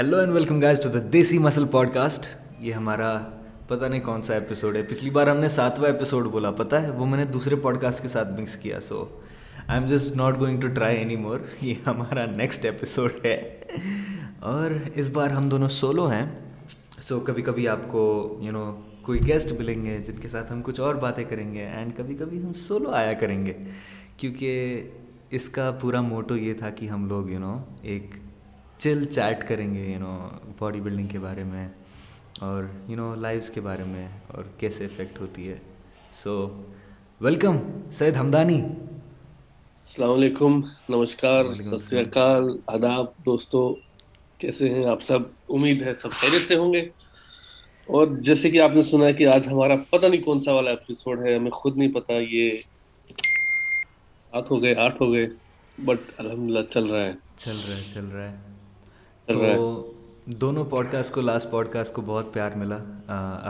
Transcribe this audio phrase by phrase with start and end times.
[0.00, 2.26] Hello and welcome guys to the desi muscle pod cost
[2.64, 3.08] یہ ہمارا
[3.68, 6.90] پتا نہیں کون سا ایپیسوڈ ہے پچھلی بار ہم نے ساتواں ایپیسوڈ بولا پتہ ہے
[6.98, 9.02] وہ میں نے دوسرے پوڈ کاسٹ کے ساتھ مکس کیا so
[9.66, 13.34] I am just not going to try any more یہ ہمارا نیکسٹ ایپیسوڈ ہے
[14.52, 16.24] اور اس بار ہم دونوں سولو ہیں
[17.08, 18.06] سو کبھی کبھی آپ کو
[18.44, 18.64] یو نو
[19.06, 22.14] کوئی گیسٹ ملیں گے جن کے ساتھ ہم کچھ اور باتیں کریں گے اینڈ کبھی
[22.20, 23.52] کبھی ہم سولو آیا کریں گے
[24.16, 24.82] کیونکہ
[25.40, 28.14] اس کا پورا موٹو یہ تھا کہ ہم لوگ یو نو ایک
[28.82, 30.10] چل چیٹ کریں گے یو نو
[30.58, 31.66] باڈی بلڈنگ کے بارے میں
[32.46, 35.56] اور یو نو لائفس کے بارے میں اور کیسے افیکٹ ہوتی ہے
[36.20, 36.36] سو
[37.26, 37.56] ویلکم
[37.98, 38.60] سید ہمدانی
[39.84, 40.60] السلام علیکم
[40.94, 43.62] نمسکار ست سری اکال آداب دوستو
[44.42, 45.22] کیسے ہیں آپ سب
[45.56, 46.80] امید ہے سب خیریت سے ہوں گے
[47.96, 50.70] اور جیسے کہ آپ نے سنا ہے کہ آج ہمارا پتہ نہیں کون سا والا
[50.70, 52.60] ایپیسوڈ ہے ہمیں خود نہیں پتہ یہ
[54.38, 55.26] آٹھ ہو گئے آٹھ ہو گئے
[55.90, 57.12] بٹ الحمدللہ چل رہا ہے
[57.44, 58.48] چل رہا ہے چل رہا ہے
[59.32, 59.92] تو
[60.40, 62.78] دونوں پوڈ کاسٹ کو لاسٹ پوڈ کاسٹ کو بہت پیار ملا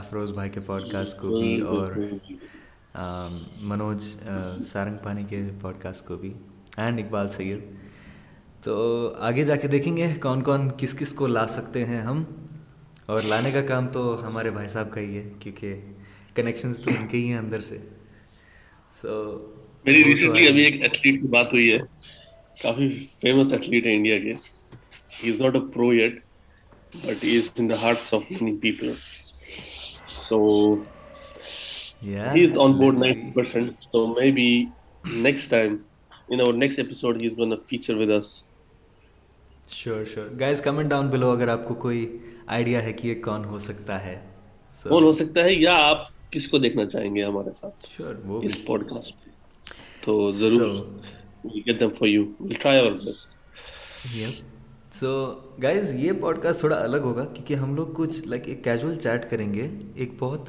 [0.00, 2.34] افروز بھائی کے پوڈ کاسٹ کو بھی جی، اور جی، جی،
[3.68, 4.04] منوج
[4.66, 6.32] سارنگ پانی کے پوڈ کاسٹ کو بھی
[6.76, 7.60] اینڈ اقبال سید
[8.64, 8.76] تو
[9.28, 12.22] آگے جا کے دیکھیں گے کون کون کس کس کو لا سکتے ہیں ہم
[13.12, 15.80] اور لانے کا کام تو ہمارے بھائی صاحب کا ہی ہے کیونکہ
[16.34, 17.78] کنیکشنز تو ان کے ہی ہیں اندر سے
[19.00, 19.12] سو
[19.84, 21.78] میری ریسنٹلی ابھی ایک ایتھلیٹ سے بات ہوئی ہے
[22.62, 22.88] کافی
[23.20, 24.32] فیمس ایتھلیٹ ہے انڈیا کے
[25.22, 26.08] کوئی
[43.24, 47.66] کون ہو سکتا ہے یا آپ کس کو دیکھنا چاہیں گے ہمارے
[50.04, 50.78] تو ضرور
[54.94, 55.08] سو
[55.62, 59.28] گائز یہ پوڈ کاسٹ تھوڑا الگ ہوگا کیونکہ ہم لوگ کچھ لائک ایک کیجول چیٹ
[59.30, 60.48] کریں گے ایک بہت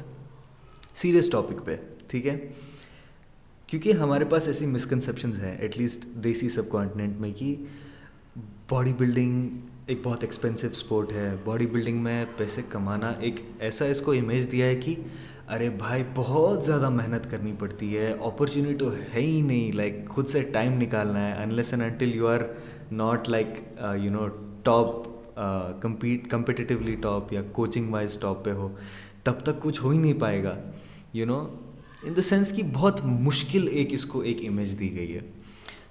[1.02, 1.76] سیریس ٹاپک پہ
[2.10, 2.36] ٹھیک ہے
[3.66, 7.54] کیونکہ ہمارے پاس ایسی مسکنسیپشنز ہیں ایٹ لیسٹ دیسی سب کانٹیننٹ میں کہ
[8.70, 9.48] باڈی بلڈنگ
[9.86, 14.50] ایک بہت ایکسپینسو اسپورٹ ہے باڈی بلڈنگ میں پیسے کمانا ایک ایسا اس کو امیج
[14.52, 14.94] دیا ہے کہ
[15.54, 20.28] ارے بھائی بہت زیادہ محنت کرنی پڑتی ہے اپرچونیٹی تو ہے ہی نہیں لائک خود
[20.28, 22.40] سے ٹائم نکالنا ہے unless and until you are
[22.90, 23.60] not like
[24.02, 24.26] you know
[24.64, 25.08] top
[25.82, 28.68] compete competitively top یا کوچنگ وائز ٹاپ پہ ہو
[29.24, 30.56] تب تک کچھ ہو ہی نہیں پائے گا
[31.14, 31.38] you know
[32.02, 35.20] in the sense کہ بہت مشکل ایک اس کو ایک امیج دی گئی ہے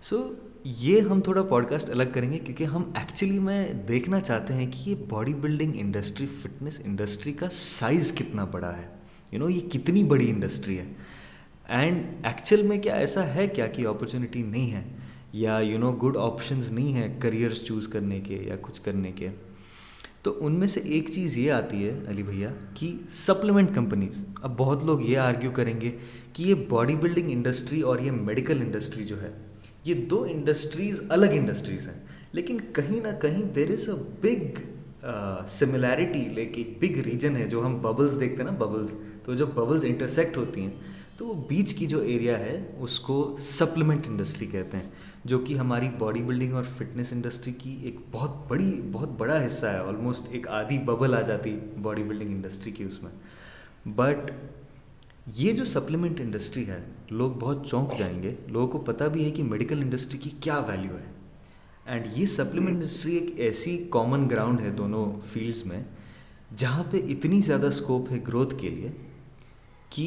[0.01, 0.17] سو
[0.63, 4.65] یہ ہم تھوڑا پوڈ کاسٹ الگ کریں گے کیونکہ ہم ایکچولی میں دیکھنا چاہتے ہیں
[4.71, 8.87] کہ یہ body building industry fitness industry کا سائز کتنا بڑا ہے
[9.31, 10.85] یو نو یہ کتنی بڑی انڈسٹری ہے
[11.79, 14.83] اینڈ ایکچوئل میں کیا ایسا ہے کیا کہ اپرچونیٹی نہیں ہے
[15.39, 19.27] یا یو نو گڈ آپشنز نہیں ہیں کریئرس چوز کرنے کے یا کچھ کرنے کے
[20.23, 22.49] تو ان میں سے ایک چیز یہ آتی ہے علی بھیا
[22.79, 25.91] کہ سپلیمنٹ کمپنیز اب بہت لوگ یہ آرگیو کریں گے
[26.33, 29.31] کہ یہ باڈی بلڈنگ انڈسٹری اور یہ میڈیکل انڈسٹری جو ہے
[29.85, 31.99] یہ دو انڈسٹریز الگ انڈسٹریز ہیں
[32.31, 34.59] لیکن کہیں نہ کہیں there is a big
[35.51, 38.93] similarity like ایک بگ ریجن ہے جو ہم ببلز دیکھتے ہیں نا ببلز
[39.25, 40.69] تو جب ببلز انٹرسیکٹ ہوتی ہیں
[41.17, 43.15] تو وہ بیچ کی جو ایریا ہے اس کو
[43.47, 44.87] سپلیمنٹ انڈسٹری کہتے ہیں
[45.29, 49.65] جو کہ ہماری باڈی بلڈنگ اور فٹنس انڈسٹری کی ایک بہت بڑی بہت بڑا حصہ
[49.65, 53.11] ہے آلموسٹ ایک آدھی ببل آ جاتی باڈی بلڈنگ انڈسٹری کی اس میں
[53.95, 54.31] بٹ
[55.35, 56.79] یہ جو سپلیمنٹ انڈسٹری ہے
[57.09, 60.57] لوگ بہت چونک جائیں گے لوگوں کو پتہ بھی ہے کہ میڈیکل انڈسٹری کی کیا
[60.67, 61.09] ویلیو ہے
[61.85, 65.81] اینڈ یہ سپلیمنٹ انڈسٹری ایک ایسی کامن گراؤنڈ ہے دونوں فیلڈس میں
[66.57, 68.91] جہاں پہ اتنی زیادہ اسکوپ ہے گروتھ کے لیے
[69.95, 70.05] کہ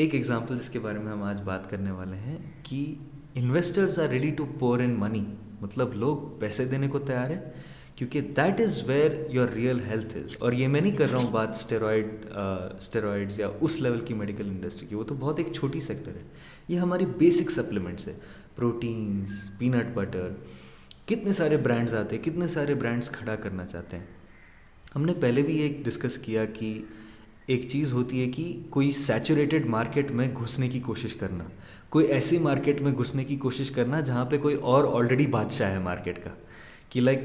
[0.00, 2.36] ایک ایگزامپل جس کے بارے میں ہم آج بات کرنے والے ہیں
[2.68, 2.84] کہ
[3.42, 5.22] انویسٹرز آر ریڈی ٹو پور ان منی
[5.60, 7.38] مطلب لوگ پیسے دینے کو تیار ہے
[7.96, 11.30] کیونکہ that is where your real health is اور یہ میں نہیں کر رہا ہوں
[11.32, 15.80] بات اسٹیرائڈ اسٹیرائڈز یا اس لیول کی میڈیکل انڈسٹری کی وہ تو بہت ایک چھوٹی
[15.86, 16.22] سیکٹر ہے
[16.68, 18.14] یہ ہماری بیسک سپلیمنٹس ہے
[18.56, 20.28] پروٹینس پینٹ بٹر
[21.06, 24.04] کتنے سارے برانڈس آتے ہیں کتنے سارے برانڈس کھڑا کرنا چاہتے ہیں
[24.94, 26.78] ہم نے پہلے بھی یہ ڈسکس کیا کہ
[27.52, 31.44] ایک چیز ہوتی ہے کہ کوئی سیچوریٹڈ مارکیٹ میں گھسنے کی کوشش کرنا
[31.90, 35.78] کوئی ایسی مارکیٹ میں گھسنے کی کوشش کرنا جہاں پہ کوئی اور آلریڈی بادشاہ ہے
[35.78, 36.30] مارکیٹ کا
[36.90, 37.24] کہ like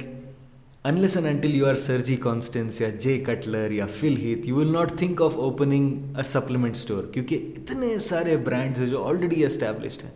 [0.91, 5.21] until you are Sergi Constance یا جے کٹلر یا Phil Heath you will not think
[5.21, 10.11] of opening a supplement store کیونکہ اتنے سارے برانڈز ہیں جو آلریڈی اسٹیبلشڈ ہیں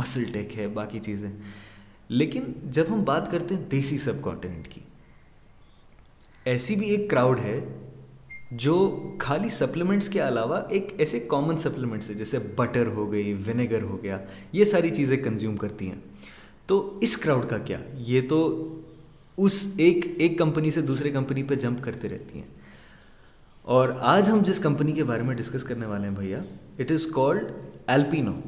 [0.00, 1.28] مسل ٹیک ہے باقی چیزیں
[2.08, 4.80] لیکن جب ہم بات کرتے ہیں دیسی سب کانٹیننٹ کی
[6.50, 7.58] ایسی بھی ایک کراؤڈ ہے
[8.60, 8.72] جو
[9.20, 14.02] خالی سپلیمنٹس کے علاوہ ایک ایسے کامن سپلیمنٹس ہیں جیسے بٹر ہو گئی ونیگر ہو
[14.02, 14.18] گیا
[14.52, 16.00] یہ ساری چیزیں کنزیوم کرتی ہیں
[16.66, 17.78] تو اس کراؤڈ کا کیا
[18.08, 18.40] یہ تو
[19.44, 22.46] اس ایک ایک کمپنی سے دوسرے کمپنی پہ جمپ کرتے رہتی ہیں
[23.78, 26.40] اور آج ہم جس کمپنی کے بارے میں ڈسکس کرنے والے ہیں بھیا
[26.78, 27.50] اٹ از کالڈ
[27.90, 28.38] ایلپینو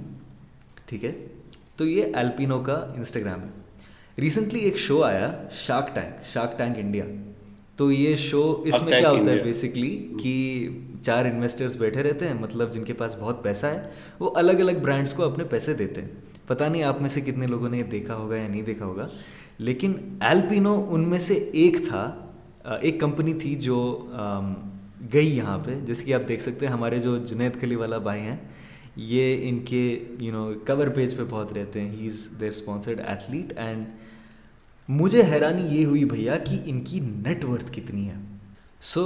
[0.86, 1.12] ٹھیک ہے
[1.76, 5.30] تو یہ ایلپینو کا انسٹاگرام ہے ریسنٹلی ایک شو آیا
[5.66, 7.04] shark tank shark tank India
[7.76, 9.88] تو یہ شو اس میں کیا ہوتا ہے بیسکلی
[10.22, 10.34] کہ
[11.04, 13.82] چار انویسٹرس بیٹھے رہتے ہیں مطلب جن کے پاس بہت پیسہ ہے
[14.18, 16.08] وہ الگ الگ برانڈس کو اپنے پیسے دیتے ہیں
[16.46, 19.06] پتہ نہیں آپ میں سے کتنے لوگوں نے یہ دیکھا ہوگا یا نہیں دیکھا ہوگا
[19.58, 19.92] لیکن
[20.28, 22.10] ایلپینو ان میں سے ایک تھا
[22.80, 23.80] ایک کمپنی تھی جو
[25.12, 28.20] گئی یہاں پہ جیسے کہ آپ دیکھ سکتے ہیں ہمارے جو جنید کھلی والا بھائی
[28.20, 28.36] ہیں
[29.12, 29.80] یہ ان کے
[30.20, 33.86] یو نو کور پیج پہ بہت رہتے ہیں he is their sponsored athlete and
[34.88, 38.14] مجھے حیرانی یہ ہوئی بھیا کہ ان کی نیٹ ورتھ کتنی ہے
[38.92, 39.02] سو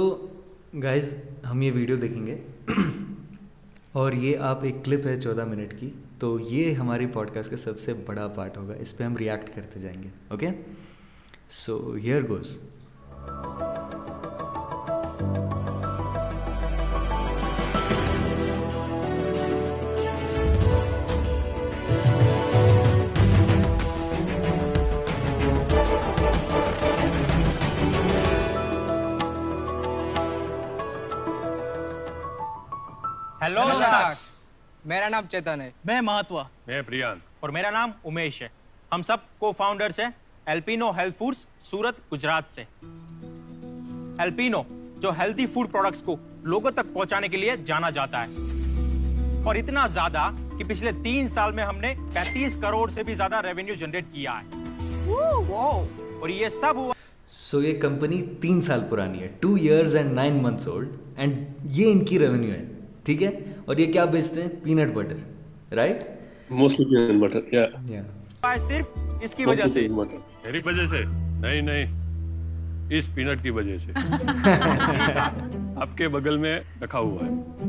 [0.83, 1.13] گائز
[1.49, 2.35] ہم یہ ویڈیو دیکھیں گے
[3.99, 5.89] اور یہ آپ ایک کلپ ہے چودہ منٹ کی
[6.19, 9.49] تو یہ ہماری پوڈ کاسٹ کا سب سے بڑا پارٹ ہوگا اس پہ ہم ریاکٹ
[9.55, 10.47] کرتے جائیں گے اوکے
[11.61, 12.57] سو ہیئر گوز
[34.89, 38.29] میرا نام چیتن ہے میں مہاتوا میں
[38.91, 42.63] ہم سب کو فاؤنڈروڈ سورت گجرات سے
[46.41, 51.51] لوگوں تک پہنچانے کے لیے جانا جاتا ہے اور اتنا زیادہ کہ پچھلے تین سال
[51.59, 57.59] میں ہم نے پینتیس کروڑ سے بھی زیادہ ریونیو جنریٹ کیا ہے یہ سب ہوا
[57.81, 59.23] کمپنی تین سال پرانی
[61.63, 62.65] یہ ان کی ریونیو ہے
[63.05, 63.29] ٹھیک ہے
[63.65, 66.03] اور یہ کیا بیچتے ہیں پینٹ بٹر رائٹ
[66.49, 68.01] موسٹلی
[68.67, 68.93] صرف
[69.23, 71.01] اس کی وجہ سے میری وجہ سے
[71.41, 71.97] نہیں نہیں
[72.97, 73.91] اس پینٹ کی وجہ سے
[75.75, 77.67] آپ کے بغل میں رکھا ہوا ہے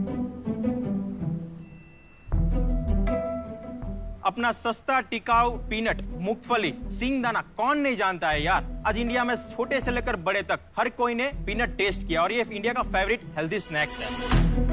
[4.31, 9.25] اپنا سستا ٹکاؤ پینٹ مونگ پھلی سنگ دانا کون نہیں جانتا ہے یار آج انڈیا
[9.25, 12.43] میں چھوٹے سے لے کر بڑے تک ہر کوئی نے پینٹ ٹیسٹ کیا اور یہ
[12.51, 14.69] انڈیا کا فیوریٹ ہیلدی سنیکس ہے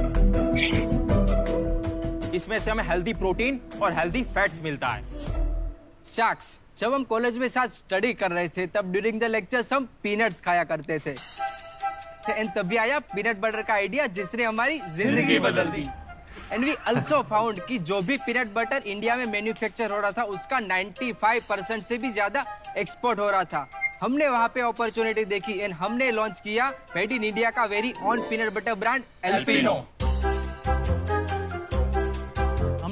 [2.33, 5.33] اس میں سے ہمیں ہیلدی پروٹین اور ہیلدی فیٹس ملتا ہے
[6.11, 6.47] شاکس
[6.79, 10.41] جب ہم کالج میں ساتھ سٹڈی کر رہے تھے تب ڈیورنگ دا لیکچر ہم پینٹس
[10.41, 11.13] کھایا کرتے تھے
[12.35, 15.83] اینڈ تب بھی آیا پینٹ بٹر کا آئیڈیا جس نے ہماری زندگی بدل دی
[16.49, 20.23] اینڈ وی آلسو فاؤنڈ کہ جو بھی پینٹ بٹر انڈیا میں مینوفیکچر ہو رہا تھا
[20.35, 22.43] اس کا نائنٹی فائیو پرسینٹ سے بھی زیادہ
[22.73, 23.65] ایکسپورٹ ہو رہا تھا
[24.01, 27.65] ہم نے وہاں پہ اپرچونیٹی دیکھی اینڈ ہم نے لانچ کیا میڈ ان انڈیا کا
[27.69, 29.79] very own peanut butter brand Alpino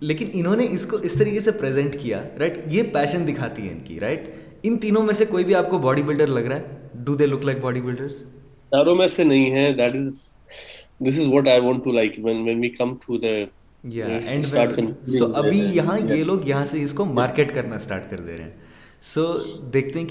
[0.00, 1.50] لیکن انہوں نے اس کو اس طریقے سے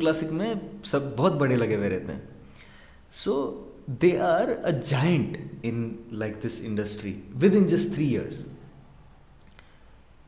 [0.00, 2.12] کلاسک میں سب بہت بڑے لگے ہوئے رہتے
[3.22, 3.34] so
[4.02, 5.86] they are a giant in
[6.20, 7.12] like this industry
[7.58, 8.44] within just three years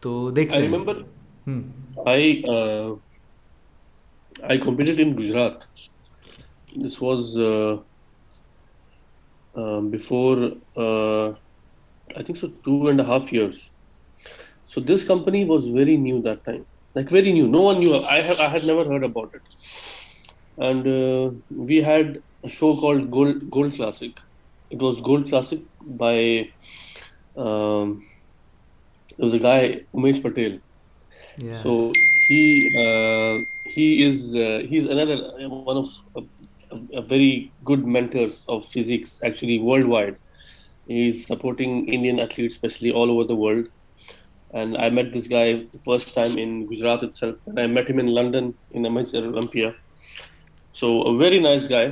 [0.01, 0.31] تو
[4.67, 5.65] Gujarat
[6.85, 7.37] this was
[9.55, 11.31] Um, before, uh,
[12.17, 13.71] I think so, 2.5 years.
[14.67, 17.49] So this company was very new that time, like very new.
[17.49, 17.97] No one knew.
[17.97, 19.43] I had never heard about it.
[20.57, 24.13] And uh, we had a show called Gold Classic.
[24.71, 26.51] It was Gold Classic by,
[27.37, 28.07] um,
[29.17, 30.61] there was a guy, Umesh Patel.
[31.39, 31.57] Yeah.
[31.57, 31.91] So
[32.29, 36.27] he uh, is another one of
[37.11, 38.51] very good مینٹرات
[49.25, 49.71] لنڈنپیا
[50.81, 51.91] سویری nice guy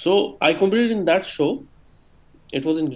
[0.03, 0.15] so
[0.49, 1.53] I show
[2.63, 2.89] was in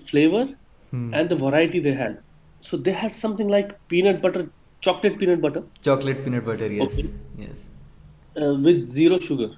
[0.07, 0.45] flavour
[0.91, 1.15] hmm.
[1.15, 2.19] and the variety they had.
[2.61, 4.49] So they had something like peanut butter,
[4.81, 5.63] chocolate peanut butter.
[5.83, 6.99] Chocolate peanut butter, yes.
[6.99, 7.09] Okay.
[7.39, 7.69] Yes.
[8.41, 9.51] Uh, with zero sugar.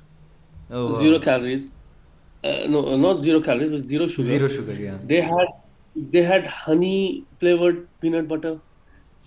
[0.70, 0.98] Oh, wow.
[1.00, 1.72] Zero calories.
[2.42, 4.28] Uh, no, not zero calories, but zero sugar.
[4.28, 4.98] Zero sugar, yeah.
[5.04, 5.48] They had
[5.96, 8.58] they had honey flavored peanut butter.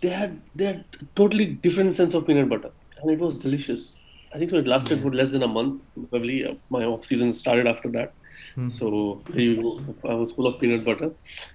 [0.01, 0.83] They had they had
[1.15, 2.71] totally different sense of peanut butter.
[3.01, 3.99] And it was delicious.
[4.33, 5.03] I think so it lasted yeah.
[5.03, 5.83] for less than a month.
[6.09, 8.13] Probably uh, my off season started after that.
[8.55, 8.69] Hmm.
[8.69, 9.21] So
[10.05, 11.07] I was full of peanut butter.
[11.07, 11.51] Uh,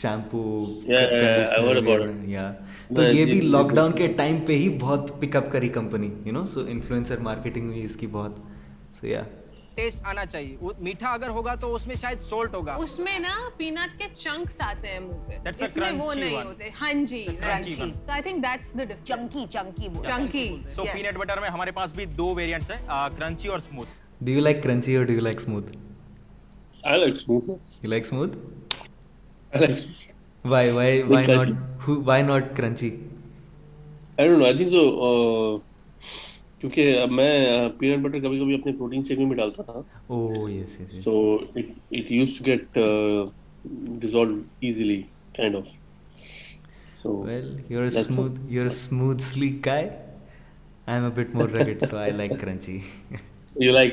[0.00, 0.64] shampoo
[2.30, 2.50] یا
[2.96, 5.68] تو یہ جی، بھی جی، lockdown کے time پہ ہی بہت پک اپ کری
[5.78, 8.38] company you know so influencer marketing اس کی بہت
[8.96, 9.22] سو یا
[9.74, 13.34] ٹیسٹ آنا چاہیے میٹھا اگر ہوگا تو اس میں شاید سولٹ ہوگا اس میں نا
[13.56, 17.24] پینٹ کے چنکس آتے ہیں منہ پہ اس میں وہ نہیں ہوتے ہاں جی
[17.76, 22.04] so I think that's the chunky chunky chunky so peanut butter میں ہمارے پاس بھی
[22.20, 22.78] دو ویریئنٹس ہیں
[23.18, 23.88] کرنچی اور smooth
[24.24, 25.70] do you like crunchy اور do you like smooth
[26.82, 27.50] I like smooth
[27.84, 28.36] you like smooth
[29.54, 29.86] I like
[30.52, 32.88] why why why not who why not crunchy
[34.22, 35.52] i don't know i think so uh,
[36.64, 39.80] کیونکہ میں peanut butter کبھی کبھی اپنے protein shake میں بھی ڈالتا تھا
[41.04, 42.78] so it used to get
[44.04, 45.00] dissolve easily
[45.36, 45.66] kind of
[47.02, 49.88] so well you are smooth you are smooth sleek guy
[50.86, 52.78] I am a bit more rugged so I like crunchy
[53.56, 53.86] لیکن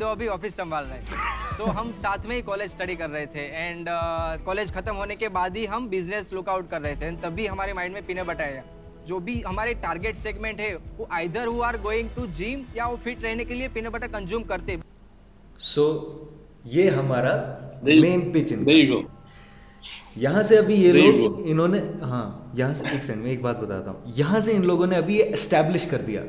[0.00, 1.00] دو ابھی office سنبھال رہے
[1.56, 3.88] تو ہم ساتھ میں ہی کالج اسٹڈی کر رہے تھے اینڈ
[4.44, 7.48] کالج uh, ختم ہونے کے بعد ہی ہم بزنس لک آؤٹ کر رہے تھے تبھی
[7.48, 8.62] ہمارے مائنڈ میں پینے بٹایا
[9.06, 12.96] جو بھی ہمارے ٹارگیٹ سیگمنٹ ہے وہ either who are going to gym یا وہ
[13.04, 14.76] فٹ رہنے کے لیے پینے بٹر کنزیوم کرتے
[15.74, 15.88] سو
[16.76, 17.36] یہ ہمارا
[17.82, 18.68] مین پچنگ
[20.20, 23.60] یہاں سے ابھی یہ لوگ انہوں نے ہاں یہاں سے ایک سیکنڈ میں ایک بات
[23.62, 26.22] بتاتا ہوں یہاں سے ان لوگوں نے ابھی یہ اسٹیبلش کر دیا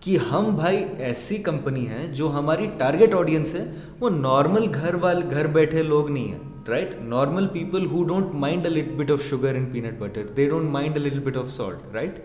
[0.00, 3.64] کہ ہم بھائی ایسی کمپنی ہیں جو ہماری ٹارگیٹ آڈینس ہے
[4.00, 8.66] وہ نارمل گھر وال گھر بیٹھے لوگ نہیں ہیں right normal people who don't mind
[8.66, 11.50] a little bit of sugar and peanut butter they don't mind a little bit of
[11.56, 12.18] salt right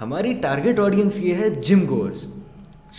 [0.00, 2.24] ہماری ٹارگیٹ آڈینس یہ ہے gym goers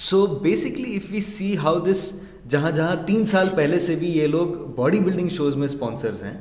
[0.08, 2.10] so basically if you see how this
[2.50, 6.34] جہاں جہاں تین سال پہلے سے بھی یہ لوگ باڈی بلڈنگ شوز میں اسپانسرز ہیں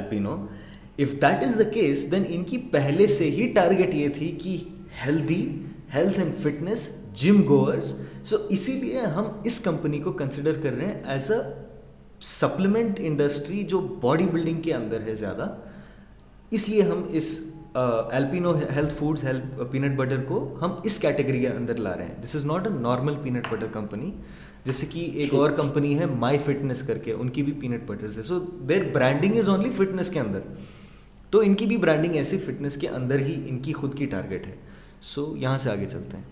[0.00, 4.56] if that is the case then ان کی پہلے سے ہی ٹارگیٹ یہ تھی کہ
[5.04, 5.40] healthy
[5.94, 6.88] health and fitness
[7.22, 7.40] gym
[8.30, 11.38] so اسی لیے ہم اس کمپنی کو کنسیڈر کر رہے ہیں ایز اے
[12.32, 15.46] سپلیمنٹ انڈسٹری جو باڈی بلڈنگ کے اندر ہے زیادہ
[16.58, 17.38] اس لیے ہم اس
[18.30, 19.20] Alpino health food
[19.70, 22.72] peanut butter کو ہم اس کیٹیگری کے اندر لا رہے ہیں this is not a
[22.80, 24.10] normal peanut butter company
[24.64, 28.10] جیسے کہ ایک اور کمپنی ہے مائی فٹنس کر کے ان کی بھی پینٹ بٹر
[28.10, 28.38] سے so
[28.68, 30.40] their branding is only fitness کے اندر
[31.30, 34.46] تو ان کی بھی برانڈنگ ایسی فٹنس کے اندر ہی ان کی خود کی ٹارگیٹ
[34.46, 34.54] ہے
[35.14, 36.31] سو یہاں سے آگے چلتے ہیں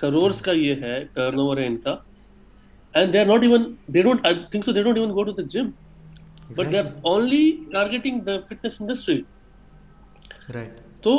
[0.00, 1.94] کروڑ کا یہ ہے ٹرن اوور ہے ان کا
[3.00, 5.32] and they are not even they don't I think so they don't even go to
[5.32, 5.68] the gym
[6.56, 10.60] but they are only targeting the fitness industry
[11.02, 11.14] تو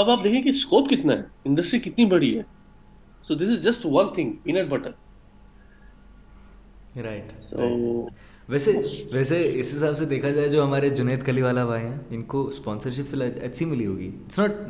[0.00, 2.42] اب آپ دیکھیں کہ اسکوپ کتنا ہے انڈسٹری کتنی بڑی ہے
[3.28, 5.02] so this is just one thing peanut butter
[7.04, 7.66] right so
[8.48, 8.72] ویسے
[9.12, 12.44] ویسے اس حساب سے دیکھا جائے جو ہمارے جنید کلی والا بھائی ہیں ان کو
[12.48, 14.10] اسپانسرشپ اچھی ملی ہوگی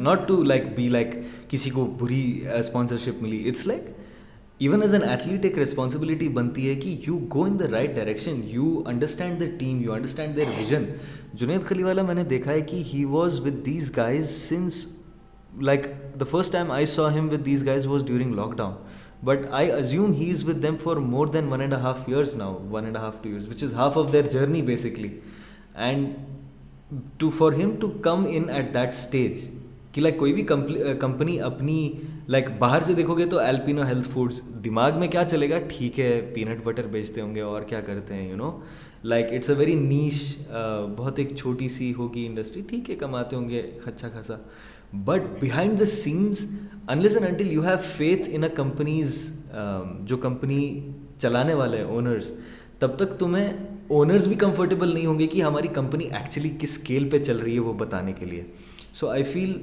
[0.05, 1.17] not to like be like
[1.51, 2.23] کسی کو بری
[2.59, 3.89] اسپانسرشپ uh, ملی it's like
[4.63, 8.41] even as an athlete ایک ریسپانسبلٹی بنتی ہے کہ you go in the right direction
[8.51, 10.85] you understand the team you understand their vision
[11.43, 14.85] Junaid کلی والا میں نے دیکھا ہے کہ he was with these guys since
[15.63, 15.87] like
[16.21, 18.73] the first time I saw him with these guys was during lock down
[19.25, 22.57] but I assume he is with them for more than one and half years now
[22.71, 25.09] one and half two years which is half of their journey basically
[25.85, 26.09] and
[27.19, 29.39] to for him to come in at that stage
[29.93, 30.43] کہ like کوئی بھی
[31.01, 31.77] company اپنی
[32.35, 36.01] like باہر سے دیکھو گے تو Alpino health foods دماغ میں کیا چلے گا ٹھیک
[36.01, 38.51] ہے پینٹ بٹر بیچتے ہوں گے اور کیا کرتے ہیں you know
[39.13, 40.23] like it's a very niche
[40.97, 44.35] بہت ایک چھوٹی سی ہوگی انڈسٹری ٹھیک ہے کماتے ہوں گے اچھا خاصا
[45.05, 46.45] but behind the sense
[46.89, 49.15] unless and until you have faith in a companies
[50.09, 50.59] جو کمپنی
[51.19, 52.31] چلانے والے ہیں اونرز
[52.79, 53.49] تب تک تمہیں
[53.97, 57.55] اونرز بھی کمفرٹیبل نہیں ہوں گے کہ ہماری کمپنی ایکچولی کس اسکیل پہ چل رہی
[57.55, 58.45] ہے وہ بتانے کے لیے
[59.01, 59.59] so I feel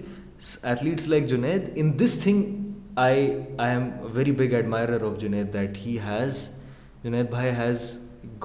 [0.64, 2.44] athletes like Junaid in this thing
[3.06, 6.48] I I am very big admirer of Junaid that he has
[7.04, 7.90] Junaid بھائی has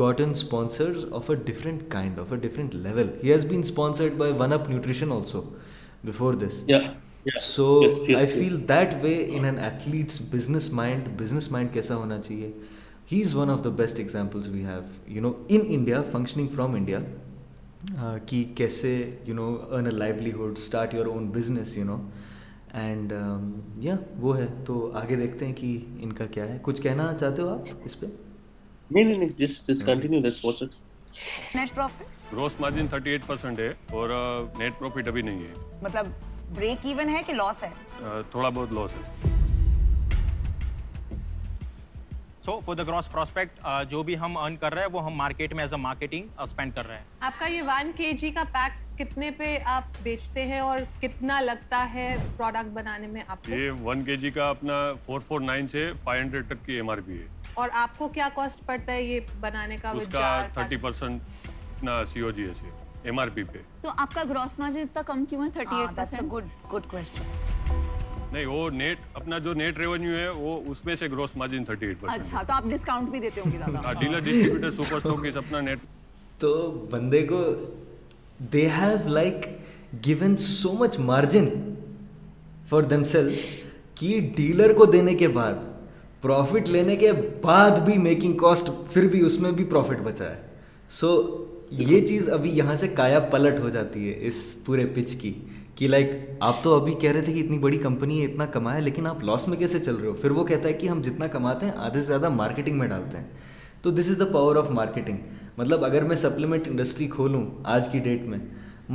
[0.01, 4.33] gotten sponsors of a different kind of a different level he has been sponsored by
[4.39, 5.43] One Up nutrition also
[6.07, 7.61] best
[14.01, 16.99] example India functioning from India
[18.57, 18.91] کیسے
[19.39, 21.97] own business you know
[22.83, 23.07] and
[23.83, 25.69] یا وہ ہے تو آگے دیکھتے ہیں کہ
[26.05, 28.07] ان کا کیا ہے کچھ کہنا چاہتے ہو آپ اس پہ
[32.33, 32.87] گروس مارجن
[33.87, 35.53] پروفٹ ابھی نہیں ہے
[47.21, 51.41] آپ کا یہ ون کے جی کا پیک کتنے پہ آپ بیچتے ہیں اور کتنا
[51.41, 52.15] لگتا ہے
[57.59, 59.93] اور آپ کو کیا کاسٹ پڑتا ہے یہ بنانے کا
[61.83, 62.53] دینے
[63.05, 63.49] کے
[85.29, 85.65] بعد
[86.69, 87.11] لینے کے
[87.43, 90.41] بعد بھی میکنگ کاسٹ بھی پروفٹ بچا ہے
[91.01, 91.11] سو
[91.71, 95.33] یہ چیز ابھی یہاں سے کایا پلٹ ہو جاتی ہے اس پورے پچ کی
[95.77, 96.11] کہ لائک
[96.49, 99.25] آپ تو ابھی کہہ رہے تھے کہ اتنی بڑی کمپنی ہے اتنا کمایا لیکن آپ
[99.25, 101.73] لاس میں کیسے چل رہے ہو پھر وہ کہتا ہے کہ ہم جتنا کماتے ہیں
[101.77, 103.25] آدھے سے زیادہ مارکیٹنگ میں ڈالتے ہیں
[103.83, 105.17] تو this is the power of marketing
[105.57, 108.39] مطلب اگر میں سپلیمنٹ انڈسٹری کھولوں آج کی ڈیٹ میں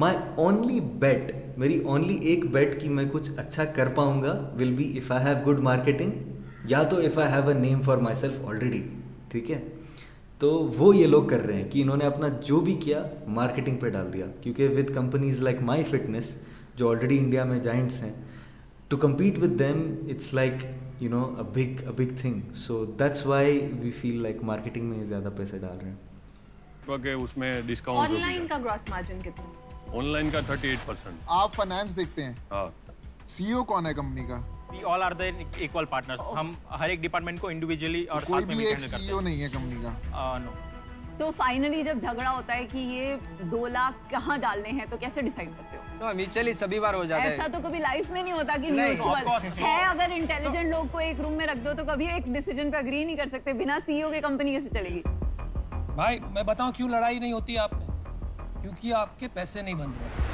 [0.04, 4.74] مائی اونلی بیٹ میری اونلی ایک بیٹ کہ میں کچھ اچھا کر پاؤں گا will
[4.78, 8.46] be if I have good marketing یا تو if I have a name for myself
[8.50, 8.82] already
[9.32, 9.60] ٹھیک ہے
[10.42, 13.02] تو وہ یہ لوگ کر رہے ہیں کہ انہوں نے اپنا جو بھی کیا
[13.34, 16.30] مارکیٹنگ پہ ڈال دیا کیونکہ with companies like my fitness
[16.76, 18.12] جو آلریڈی انڈیا میں جائنٹس ہیں
[18.90, 20.66] to compete with them it's like
[21.00, 25.04] you know a big a big thing so that's why we feel like marketing میں
[25.12, 25.96] زیادہ پیسے ڈال رہے ہیں
[26.86, 31.56] کیونکہ اس میں ڈسکاؤنٹ آن لائن کا گراس مارجن کتنا آن لائن کا 38% آپ
[31.56, 32.68] فائنانس دیکھتے ہیں ہاں
[33.36, 34.42] سی او کون ہے کمپنی کا
[34.84, 34.98] Oh.
[35.58, 36.50] ایک روم
[37.50, 37.72] دو تو
[41.56, 41.96] نہیں
[53.16, 53.62] کر سکتے
[56.84, 57.58] نہیں ہوتی
[59.34, 60.31] پیسے نہیں بن رہے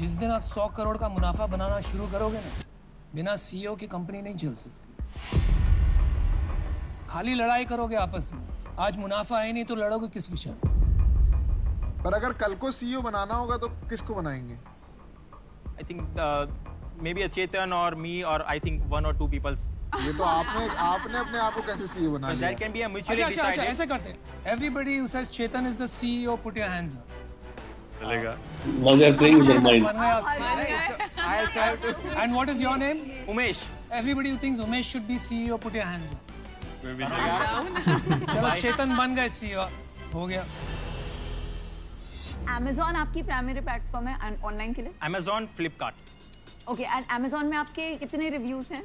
[0.00, 2.50] جس دن آپ سو کروڑ کا منافع بنانا شروع کرو گے نا
[3.14, 5.38] بنا سی او کی کمپنی نہیں چل سکتی
[7.08, 10.54] خالی لڑائی کرو گے آپس میں آج منافع ہے نہیں تو لڑو گے کس وشن
[12.04, 14.54] پر اگر کل کو سی او بنانا ہوگا تو کس کو بنائیں گے
[15.74, 16.18] آئی تھنک
[17.02, 19.68] مے بی اچیتن اور می اور I think one or two peoples
[20.06, 22.72] یہ تو آپ نے آپ نے اپنے آپ کو کیسے سی او بنایا that can
[22.72, 25.86] be a maturely decide ایسے کرتے ہیں everybody who says Chetan is the
[26.24, 27.18] CEO put your hands up
[28.00, 29.02] form
[47.52, 48.82] ہے آپ کے کتنے ریویوز ہیں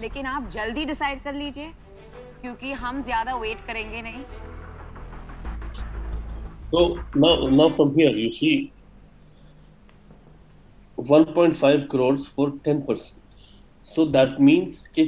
[0.00, 1.66] لیکن آپ جلدی ڈیسائیڈ کر لیجئے
[2.40, 4.22] کیونکہ ہم زیادہ ویٹ کریں گے نہیں
[6.70, 6.94] تو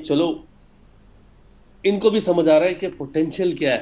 [0.06, 0.32] چلو
[1.90, 3.76] ان کو بھی سمجھ آ رہا ہے کہ پوٹینشیل کیا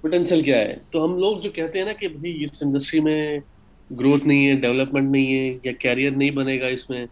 [0.00, 3.20] پوٹینشیل کیا ہے تو ہم لوگ جو کہتے ہیں نا کہ بھائی اس انڈسٹری میں
[4.00, 7.04] گروتھ نہیں ہے ڈیولپمنٹ نہیں ہے یا کیریئر نہیں بنے گا اس میں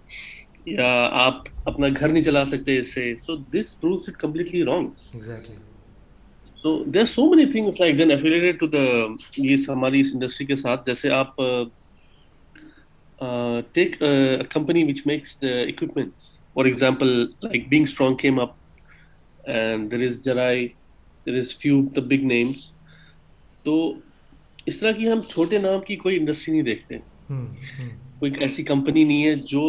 [0.66, 0.88] یا
[1.27, 5.18] آپ اپنا گھر نہیں چلا سکتے اس سے so this proves it completely wrong
[6.62, 8.12] so there so many things like then
[8.61, 8.79] to the
[9.37, 11.37] یہ ہماری اس انڈسٹری کے ساتھ جیسے آپ
[13.73, 14.03] tech
[14.53, 17.07] company which makes the equipments for example
[17.42, 18.53] like Being Strong came up
[19.51, 20.66] and there is جرائی
[21.27, 22.70] there is few the big names
[23.64, 23.74] تو
[24.68, 26.98] اس طرح کی ہم چھوٹے نام کی کوئی انڈسٹری نہیں دیکھتے
[28.18, 29.62] کوئی ایسی کمپنی نہیں ہے جو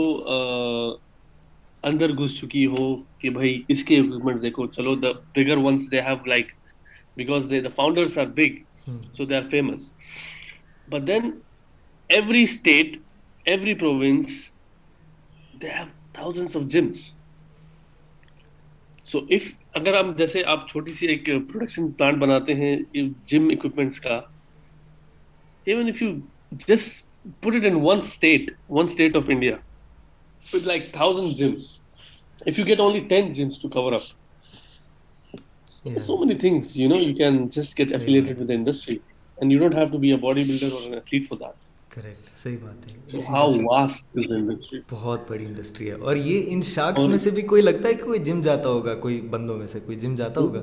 [1.89, 5.95] اندر گھس چکی ہو کہ بھائی اس کے اکوپمنٹ دیکھو چلو the bigger ones they
[5.95, 6.51] they have like
[7.17, 9.91] because the founders are big so they are famous
[10.91, 11.29] but then
[12.15, 12.97] every state
[13.51, 14.33] every province
[15.61, 17.05] they have of gyms
[19.11, 22.75] so if اگر آپ جیسے آپ چھوٹی سی ایک پروڈکشن پلانٹ بناتے ہیں
[23.31, 24.19] جم اکوپمنٹس کا
[25.65, 26.09] even if you
[26.67, 27.03] just
[27.47, 29.55] it in one one state state of India
[41.95, 47.41] correct صحیح بات ہے بہت بڑی انڈسٹری ہے اور یہ ان شارکس میں سے بھی
[47.51, 50.41] کوئی لگتا ہے کہ کوئی جم جاتا ہوگا کوئی بندوں میں سے کوئی جم جاتا
[50.41, 50.61] ہوگا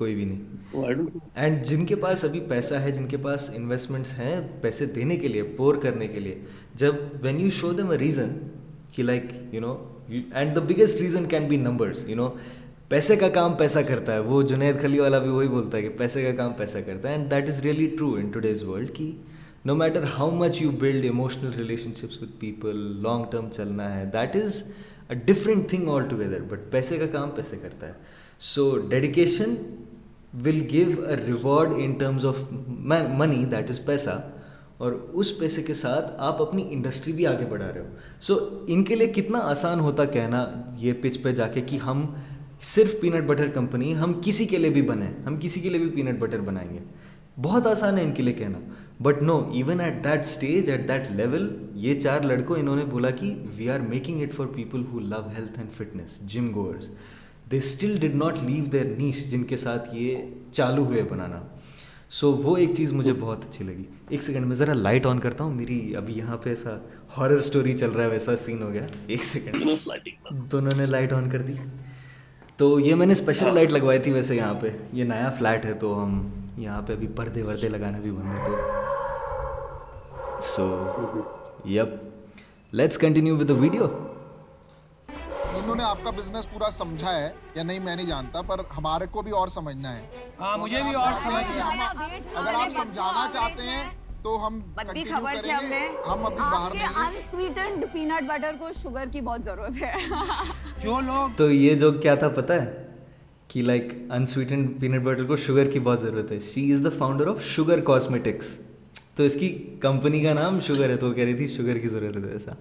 [0.00, 4.34] کوئی بھی نہیں اینڈ جن کے پاس ابھی پیسہ ہے جن کے پاس انویسٹمنٹس ہیں
[4.62, 6.38] پیسے دینے کے لیے پور کرنے کے لیے
[6.82, 8.36] جب when you show them a reason
[8.96, 9.74] کہ like you know
[10.08, 12.28] and the biggest reason can be numbers you know
[12.88, 15.88] پیسے کا کام پیسہ کرتا ہے وہ جنید خلی والا بھی وہی بولتا ہے کہ
[15.98, 19.10] پیسے کا کام پیسہ کرتا ہے and that is really true in today's world کہ
[19.66, 21.52] no matter how much you build emotional
[22.00, 24.62] relationships with people long term چلنا ہے that is
[25.10, 27.92] a different thing altogether but پیسے کا کام پیسے کرتا ہے
[28.50, 29.54] so dedication
[30.44, 32.40] will give a reward in terms of
[33.18, 34.16] money that is پیسہ
[34.84, 37.86] اور اس پیسے کے ساتھ آپ اپنی انڈسٹری بھی آگے بڑھا رہے ہو
[38.26, 40.46] سو so, ان کے لیے کتنا آسان ہوتا کہنا
[40.84, 42.06] یہ پچ پہ جا کے کہ ہم
[42.74, 46.02] صرف پینٹ بٹر کمپنی ہم کسی کے لیے بھی بنیں ہم کسی کے لیے بھی
[46.02, 46.84] پینٹ بٹر بنائیں گے
[47.42, 48.58] بہت آسان ہے ان کے لیے کہنا
[49.02, 51.48] but no even at that stage at that level
[51.84, 55.16] یہ چار لڑکوں انہوں نے بولا کہ we are making it for people who love
[55.36, 56.88] health and fitness gym goers
[57.52, 61.40] they still did not leave their niche جن کے ساتھ یہ چالو ہوئے بنانا
[62.20, 65.44] سو وہ ایک چیز مجھے بہت اچھی لگی ایک سیکنڈ میں ذرا لائٹ آن کرتا
[65.44, 66.76] ہوں میری ابھی یہاں پہ ایسا
[67.16, 71.28] ہارر اسٹوری چل رہا ہے ویسا سین ہو گیا ایک سیکنڈ دونوں نے لائٹ آن
[71.30, 71.54] کر دی
[72.56, 75.72] تو یہ میں نے اسپیشل لائٹ لگوائی تھی ویسے یہاں پہ یہ نیا فلیٹ ہے
[75.80, 76.20] تو ہم
[76.58, 78.50] یہاں پہ ابھی پردے وردے لگانا بھی بند ہوتے
[80.42, 80.64] so
[81.70, 81.88] yep
[82.80, 83.82] let's continue with the video
[85.10, 89.06] انہوں نے آپ کا بزنس پورا سمجھا ہے یا نہیں میں نہیں جانتا پر ہمارے
[89.10, 90.02] کو بھی اور سمجھنا ہے
[90.40, 91.64] ہاں مجھے بھی اور سمجھنا
[92.02, 93.82] اگر آپ سمجھانا چاہتے ہیں
[94.22, 98.54] تو ہم بڑی خبر سے ہم نے ہم ابھی باہر میں ان سویٹنڈ پینٹ بٹر
[98.58, 99.92] کو شوگر کی بہت ضرورت ہے
[100.82, 102.85] جو لوگ تو یہ جو کیا تھا پتہ ہے
[103.56, 107.26] کہ لائک انسویٹنڈ پینٹ بٹر کو شوگر کی بہت ضرورت ہے she is the founder
[107.28, 108.46] of sugar cosmetics
[109.16, 109.48] تو اس کی
[109.82, 112.52] کمپنی کا نام شوگر ہے تو وہ کہہ رہی تھی شوگر کی ضرورت ہے ایسا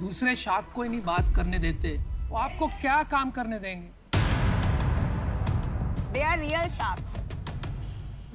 [0.00, 1.94] دوسرے شاک کو ہی نہیں بات کرنے دیتے
[2.30, 4.18] وہ آپ کو کیا کام کرنے دیں گے
[6.14, 7.34] دے آر ریئل شارکس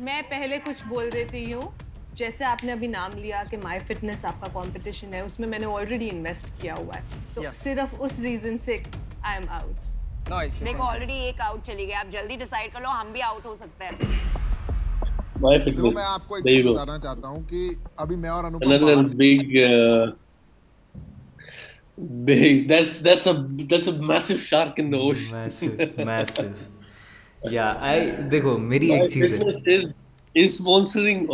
[0.09, 1.87] میں پہلے کچھ بول دیتی ہوں
[2.25, 5.47] جیسے آپ نے ابھی نام لیا کہ مائی فٹنس آپ کا کمپٹیشن ہے اس میں
[5.47, 8.77] میں نے آلریڈی انویسٹ کیا ہوا ہے تو صرف اس ریزن سے
[9.21, 9.92] آئی ایم آؤٹ
[10.29, 11.31] یہ
[16.63, 17.41] بتانا چاہتا ہوں
[27.51, 27.71] یا
[28.31, 29.79] دیکھو میری ایک چیز ہے
[30.35, 31.27] فلرشنگ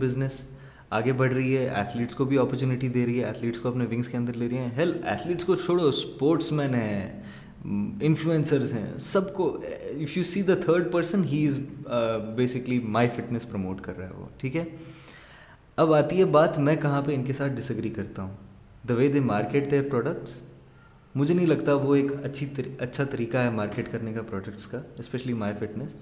[0.00, 0.44] بزنس
[0.92, 2.92] آگے بڑھ رہی ہے اپارچونیٹی
[4.38, 4.94] رہی ہے
[7.64, 9.46] انفلوئنسرز ہیں سب کو
[10.02, 11.58] if you see the third person he is
[12.36, 14.64] basically my fitness promote کر رہا ہے وہ ٹھیک ہے
[15.84, 18.34] اب آتی ہے بات میں کہاں پہ ان کے ساتھ ڈس اگری کرتا ہوں
[18.88, 20.38] the way they market they products
[21.14, 22.46] مجھے نہیں لگتا وہ ایک اچھی
[22.78, 25.94] اچھا طریقہ ہے مارکیٹ کرنے کا پروڈکٹس کا specially My Fitness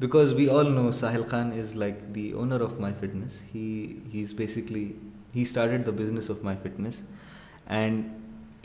[0.00, 4.34] because we all know Sahil Khan is like the owner of My Fitness he is
[4.38, 4.84] basically
[5.34, 7.02] he started the business of My Fitness
[7.66, 8.04] and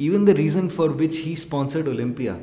[0.01, 2.37] even the reason for which he sponsored Olympia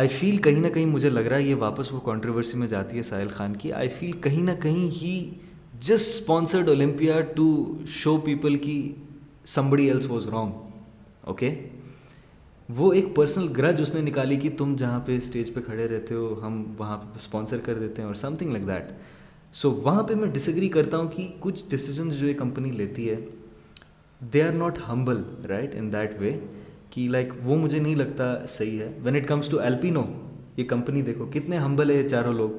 [0.00, 2.96] I feel کہیں نہ کہیں مجھے لگ رہا ہے یہ واپس وہ کانٹروورسی میں جاتی
[2.96, 5.14] ہے ساحل خان کی آئی فیل کہیں نہ کہیں he
[5.88, 7.46] just sponsored Olympia to
[8.00, 8.76] show people کی
[9.54, 10.52] somebody else was wrong
[11.30, 11.54] okay
[12.76, 16.14] وہ ایک پرسنل گرج اس نے نکالی کہ تم جہاں پہ اسٹیج پہ کھڑے رہتے
[16.14, 18.92] ہو ہم وہاں پہ اسپانسر کر دیتے ہیں اور something like that
[19.62, 23.16] so وہاں پہ میں ڈسگری کرتا ہوں کہ کچھ ڈیسیزن جو یہ کمپنی لیتی ہے
[24.32, 26.38] they are not humble right in that way
[26.90, 29.96] کہ لائک وہ مجھے نہیں لگتا صحیح ہے when it comes to L
[30.56, 32.50] یہ کمپنی دیکھو کتنے ہمبل ہے یہ چاروں لوگ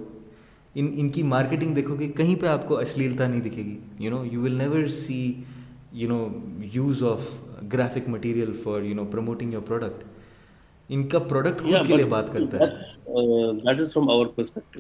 [0.82, 4.24] ان ان کی مارکیٹنگ دیکھو کہیں پہ آپ کو اشلیلتا نہیں دکھے گی you know
[4.32, 5.17] you will never see
[6.02, 6.28] you know
[6.74, 7.28] use of
[7.74, 10.04] graphic material for you know promoting your product
[10.93, 14.80] ان کا پروڈکٹ خود کے لیے بات کرتا ہے پرسپیکٹو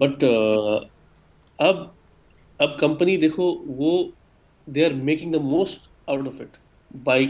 [0.00, 0.78] وہ تو
[1.54, 1.76] ہے
[2.64, 3.44] اب کمپنی دیکھو
[3.82, 3.90] وہ
[4.74, 6.56] they are making the most out of it
[7.04, 7.26] by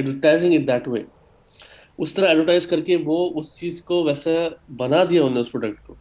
[0.00, 1.02] advertising in that way
[2.02, 4.30] اس طرح ایڈورٹائز کر کے وہ اس چیز کو ویسا
[4.76, 5.94] بنا دیا انہوں نے اس پروڈکٹ کو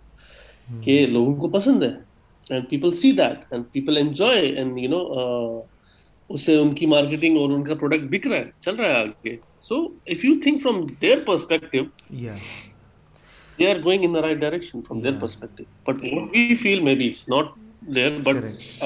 [0.84, 1.92] کہ لوگوں کو پسند ہے
[2.50, 5.00] and people see that and people enjoy and you know
[6.34, 9.02] اس سے ان کی مارکیٹنگ اور ان کا پروڈکٹ بک رہا ہے چل رہا ہے
[9.02, 9.36] آگے
[9.70, 9.82] so
[10.16, 11.84] if you think from their perspective
[13.60, 17.28] they are going in the right direction from their perspective but we feel maybe it's
[17.30, 17.54] not
[17.90, 18.78] بالکل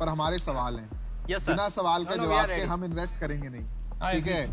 [0.00, 0.86] ہمارے سوال ہیں
[1.32, 3.66] yes, بنا سوال کا جواب کے ہم انویسٹ کریں گے نہیں
[4.10, 4.46] ٹھیک ہے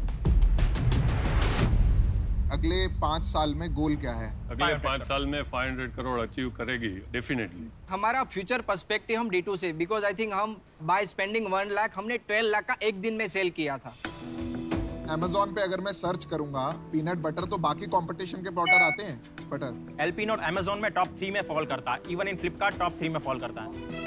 [2.56, 6.50] اگلے پانچ سال میں گول کیا ہے اگلے پانچ سال میں فائیو ہنڈریڈ کروڑ اچیو
[6.58, 10.54] کرے گی ڈیفینیٹلی ہمارا فیوچر پرسپیکٹو ہم ڈی ٹو سے بیکاز آئی تھنک ہم
[10.86, 13.92] بائی اسپینڈنگ ون لاکھ ہم نے ٹویلو لاکھ کا ایک دن میں سیل کیا تھا
[15.14, 19.06] امیزون پہ اگر میں سرچ کروں گا پینٹ بٹر تو باقی کمپٹیشن کے پاؤڈر آتے
[19.12, 19.18] ہیں
[19.50, 22.78] بٹر ایل پی نوٹ امیزون میں ٹاپ تھری میں فال کرتا ہے even in Flipkart
[22.80, 24.04] top three میں فال کرتا ہے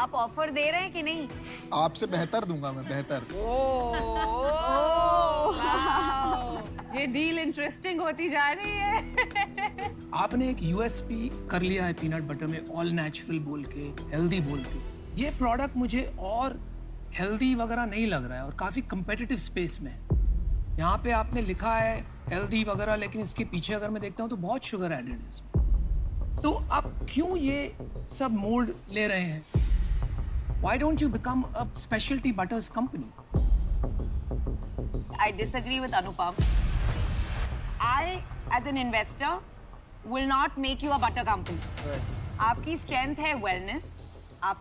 [0.00, 1.26] آپ آفر دے رہے ہیں کہ نہیں
[1.78, 3.24] آپ سے بہتر دوں گا میں بہتر
[6.98, 9.86] یہ ڈیل انٹرسٹنگ ہوتی جا رہی ہے
[10.20, 13.62] آپ نے ایک یو ایس پی کر لیا ہے پینٹ بٹر میں آل نیچرل بول
[13.64, 14.40] بول کے کے ہیلدی
[15.22, 16.52] یہ پروڈکٹ مجھے اور
[17.18, 20.16] ہیلدی وغیرہ نہیں لگ رہا ہے اور کافی کمپیٹیٹو اسپیس میں ہے
[20.78, 22.00] یہاں پہ آپ نے لکھا ہے
[22.30, 25.42] ہیلدی وغیرہ لیکن اس کے پیچھے اگر میں دیکھتا ہوں تو بہت شوگر ہے اس
[25.44, 25.60] میں
[26.42, 27.68] تو آپ کیوں یہ
[28.08, 29.40] سب موڈ لے رہے ہیں
[30.64, 31.18] آپ
[42.64, 43.32] کی اسٹرینتھ ہے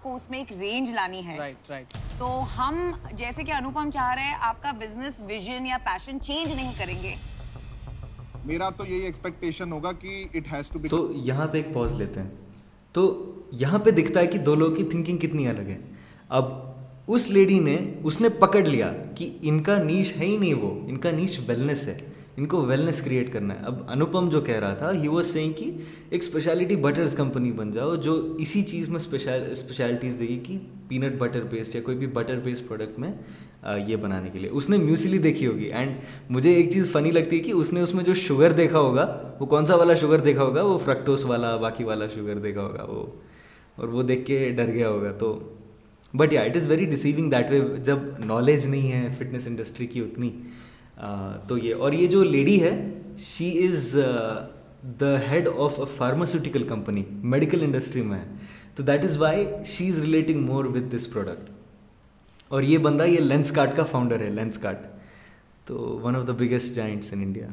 [0.04, 1.54] اس میں ایک رینج لانی ہے
[2.18, 2.80] تو ہم
[3.18, 7.16] جیسے کہ انوپم چاہ رہے ہیں آپ کا بزنس نہیں کریں گے
[12.94, 13.04] تو
[13.60, 15.78] یہاں پہ دکھتا ہے کہ دو لوگ کی تھنکنگ کتنی الگ ہے
[16.40, 16.52] اب
[17.16, 17.76] اس لیڈی نے
[18.10, 21.40] اس نے پکڑ لیا کہ ان کا نیچ ہے ہی نہیں وہ ان کا نیچ
[21.48, 21.98] ویلنس ہے
[22.38, 25.52] ان کو ویلنس کریٹ کرنا ہے اب انوپم جو کہہ رہا تھا ہی واز سینگ
[25.58, 25.66] کہ
[26.10, 28.14] ایک اسپیشلٹی بٹرز کمپنی بن جاؤ جو
[28.46, 29.00] اسی چیز میں
[29.54, 33.12] اسپیشلٹیز دے گی کہ پینٹ بٹر پیسٹ یا کوئی بھی بٹر پیسٹ پروڈکٹ میں
[33.88, 36.00] یہ بنانے کے لیے اس نے میوسلی دیکھی ہوگی اینڈ
[36.36, 39.08] مجھے ایک چیز فنی لگتی ہے کہ اس نے اس میں جو شوگر دیکھا ہوگا
[39.40, 42.86] وہ کون سا والا شوگر دیکھا ہوگا وہ فرکٹوس والا باقی والا شوگر دیکھا ہوگا
[42.92, 43.06] وہ
[43.76, 45.38] اور وہ دیکھ کے ڈر گیا ہوگا تو
[46.20, 50.00] بٹ یا it is very receiving that way جب نالج نہیں ہے فٹنس انڈسٹری کی
[50.00, 50.30] اتنی
[51.48, 52.70] تو یہ اور یہ جو لیڈی ہے
[53.28, 53.96] she is
[55.02, 57.04] the head of a pharmaceutical company
[57.36, 58.28] medical industry میں ہے
[58.76, 59.46] تو that is why
[59.76, 61.50] she is relating more with this product
[62.54, 64.88] اور یہ بندہ یہ لینس کارٹ کا فاؤنڈر ہے لینس کارٹ
[65.68, 67.48] تو one of the biggest giants in India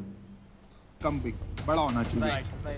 [1.01, 2.77] come big بڑا ہونا چاہیے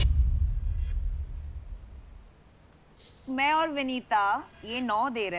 [3.39, 3.67] میں اور
[5.15, 5.29] دے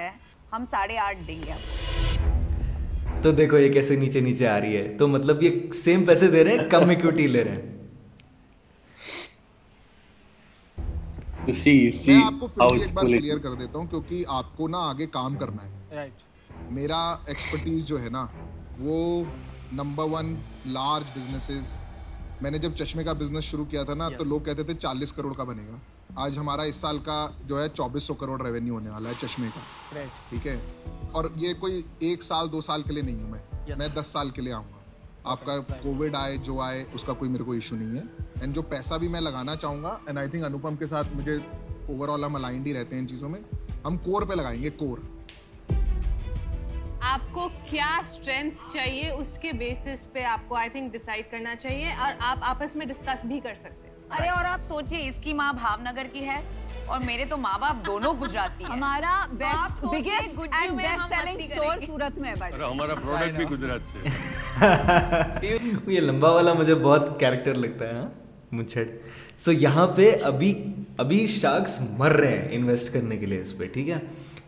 [1.27, 1.53] دیں گے
[3.23, 5.41] تو دیکھو یہ کیسے نیچے آ رہی ہے تو مطلب
[13.91, 16.09] کیونکہ آپ کو نا آگے کام کرنا ہے
[16.79, 17.03] میرا
[17.87, 18.27] جو ہے نا
[18.81, 19.01] وہ
[19.81, 20.35] نمبر ون
[20.73, 21.51] لارج بزنس
[22.43, 25.13] میں نے جب چشمے کا بزنس شروع کیا تھا نا تو لوگ کہتے تھے چالیس
[25.19, 25.77] کروڑ کا بنے گا
[26.19, 29.47] آج ہمارا اس سال کا جو ہے چوبیس سو کروڑ ریونیو ہونے والا ہے چشمے
[29.55, 30.57] کا ٹھیک ہے
[31.19, 34.31] اور یہ کوئی ایک سال دو سال کے لیے نہیں ہوں میں میں دس سال
[34.37, 34.81] کے لیے آؤں گا
[35.33, 38.03] آپ کا کووڈ آئے جو آئے اس کا کوئی میرے کو ایشو نہیں ہے
[38.41, 41.37] اینڈ جو پیسہ بھی میں لگانا چاہوں گا اینڈ آئی تھنک انوپم کے ساتھ مجھے
[41.87, 43.41] اوور آل ہم الائنڈ ہی رہتے ہیں ان چیزوں میں
[43.87, 44.99] ہم کور پہ لگائیں گے کور
[47.13, 51.55] آپ کو کیا اسٹرینتھ چاہیے اس کے بیسس پہ آپ کو آئی تھنک ڈسائڈ کرنا
[51.63, 54.71] چاہیے اور آپ آپس میں ڈسکس بھی کر سکتے ہیں گجرات
[63.91, 65.53] سے
[65.87, 68.85] یہ لمبا والا مجھے بہت کیریکٹر لگتا ہے
[69.39, 70.53] سو ہاں، یہاں پہ ابھی
[71.03, 73.99] ابھی شارکس مر رہے انٹ کرنے کے لیے اس پہ ٹھیک ہے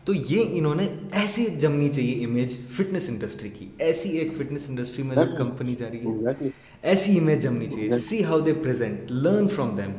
[0.06, 0.86] تو یہ انہوں نے
[1.18, 6.42] ایسی جمنی چاہیے امیج فٹنس انڈسٹری کی ایسی ایک فٹنس انڈسٹری میں کمپنی جا رہی
[6.42, 6.48] ہے
[6.92, 8.52] ایسی امیج جمنی چاہیے see how they
[9.10, 9.92] learn from them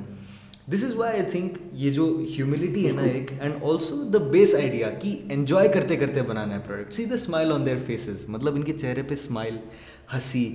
[0.73, 2.05] this is why I think یہ جو
[2.37, 6.59] ہیوملٹی ہے نا ایک and also the base idea کہ انجوائے کرتے کرتے بنانا ہے
[6.67, 9.57] product see the smile on their faces مطلب ان کے چہرے پہ اسمائل
[10.13, 10.47] ہنسی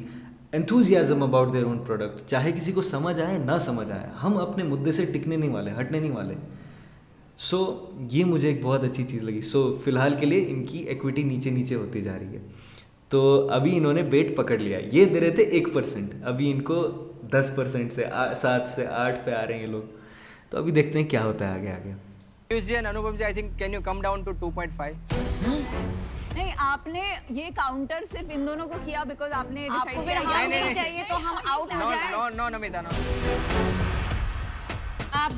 [0.58, 4.64] enthusiasm about their own product چاہے کسی کو سمجھ آئے نہ سمجھ آئے ہم اپنے
[4.72, 6.34] مدعے سے ٹکنے نہیں والے ہٹنے نہیں والے
[7.48, 7.58] سو
[8.12, 11.22] یہ مجھے ایک بہت اچھی چیز لگی سو فی الحال کے لیے ان کی ایکویٹی
[11.24, 12.40] نیچے نیچے ہوتی جا رہی ہے
[13.10, 13.20] تو
[13.56, 16.82] ابھی انہوں نے بیٹ پکڑ لیا یہ دے رہے تھے ایک پرسینٹ ابھی ان کو
[17.32, 18.04] دس پرسینٹ سے
[18.40, 19.82] سات سے آٹھ پہ آ رہے ہیں یہ لوگ
[20.50, 21.92] تو ابھی دیکھتے ہیں کیا ہوتا ہے آگے آگے
[26.34, 27.00] نہیں آپ نے
[27.34, 28.30] یہ کاؤنٹر صرف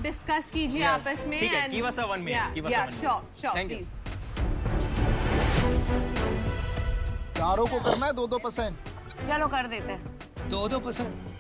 [0.03, 0.87] ڈسکس کیجیے
[7.57, 8.89] کو کرنا ہے دو دو پسینٹ
[9.27, 11.31] کیا لوگ پسند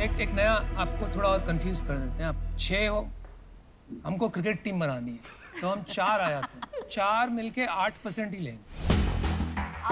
[0.00, 2.34] ایک ایک نیا آپ کو تھوڑا اور کنفیوز کر دیتے آپ
[2.66, 3.00] چھ ہو
[4.06, 8.02] ہم کو کرکٹ ٹیم بنانی ہے تو ہم چار آیا تھے چار مل کے آٹھ
[8.02, 8.94] پرسینٹ ہی لیں گے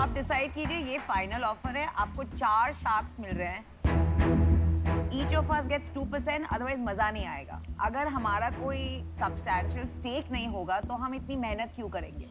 [0.00, 5.34] آپ ڈیسائیڈ کیجئے یہ فائنل آفر ہے آپ کو چار شارکس مل رہے ہیں each
[5.36, 10.32] of us gets two percent otherwise مزہ نہیں آئے گا اگر ہمارا کوئی سبسٹینشیل اسٹیک
[10.32, 12.26] نہیں ہوگا تو ہم اتنی محنت کیوں کریں گے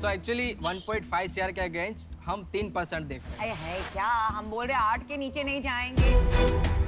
[0.00, 3.78] so actually one point five C R کے اگینسٹ ہم تین پرسینٹ دیکھ رہے ہیں
[3.92, 6.80] کیا ہم بول رہے آٹھ کے نیچے نہیں جائیں گے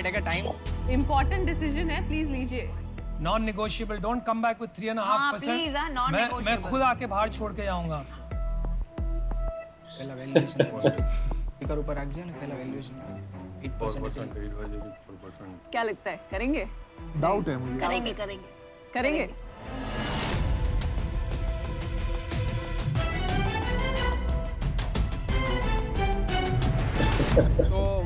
[0.00, 2.60] please legit
[3.20, 8.02] non negotiable don't come back wait please میں جاؤں گا
[15.72, 16.40] کیا لگتا ہے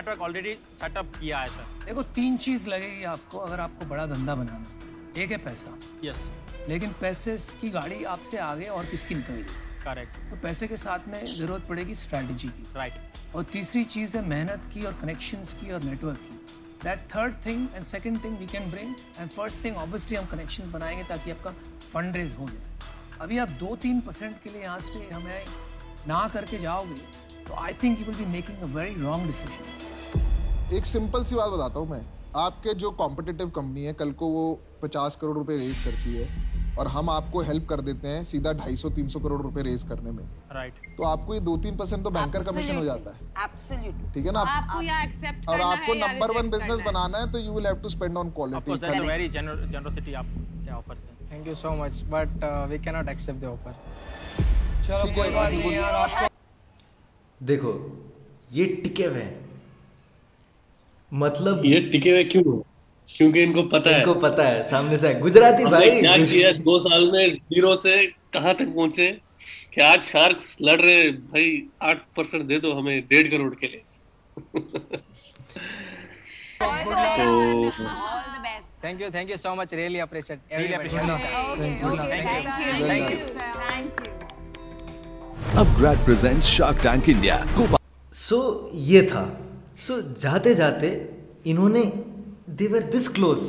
[1.20, 4.34] کیا ہے سر دیکھو تین چیز لگے گی آپ کو اگر آپ کو بڑا دھندا
[4.34, 4.66] بنانا
[5.14, 5.70] ایک ہے پیسہ
[6.06, 6.30] یس
[6.68, 9.44] لیکن پیسے کی گاڑی آپ سے آگے اور کس کی انکم لے
[9.86, 10.42] فنڈ
[11.06, 11.40] ریز
[22.38, 22.62] ہو جائے
[23.20, 26.14] ابھی آپ دو رانگ ڈیسیزن
[30.70, 32.00] ایک سمپل بات بتاتا ہوں میں
[32.44, 32.90] آپ کے جو
[34.80, 36.28] پچاس کروڑ روپے ریز کرتی ہے
[36.94, 39.84] ہم آپ کو ہیلپ کر دیتے ہیں سیدھا ڈھائی سو تین سو کروڑ روپے ریز
[39.88, 40.24] کرنے میں
[63.14, 66.50] کیونکہ ان کو پتا ہے ان کو پتا ہے سامنے سے گجراتی بھائی کیا کیا
[66.66, 67.96] دو سال میں زیرو سے
[68.32, 69.12] کہاں تک پہنچے
[69.72, 73.84] کہ آج شارکس لڑ رہے بھائی آٹھ پرسنٹ دے دو ہمیں ڈیڑھ کروڑ کے لیے
[76.60, 77.70] تو
[78.82, 80.54] thank you thank you so much really appreciate
[85.56, 87.40] اب great present Shark Tank India
[88.28, 88.42] so
[88.94, 89.26] یہ تھا
[89.86, 90.98] سو جاتے جاتے
[91.44, 91.82] انہوں نے
[92.58, 93.44] they were this close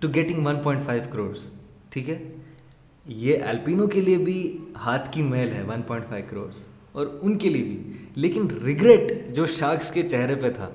[0.00, 1.46] to getting one point five crores
[1.92, 2.16] ٹھیک ہے
[3.16, 4.36] یہ الپینو کے لیے بھی
[4.84, 9.12] ہاتھ کی میل ہے ون پوائنٹ فائیو کروڑس اور ان کے لیے بھی لیکن ریگریٹ
[9.34, 10.68] جو شارکس کے چہرے پہ تھا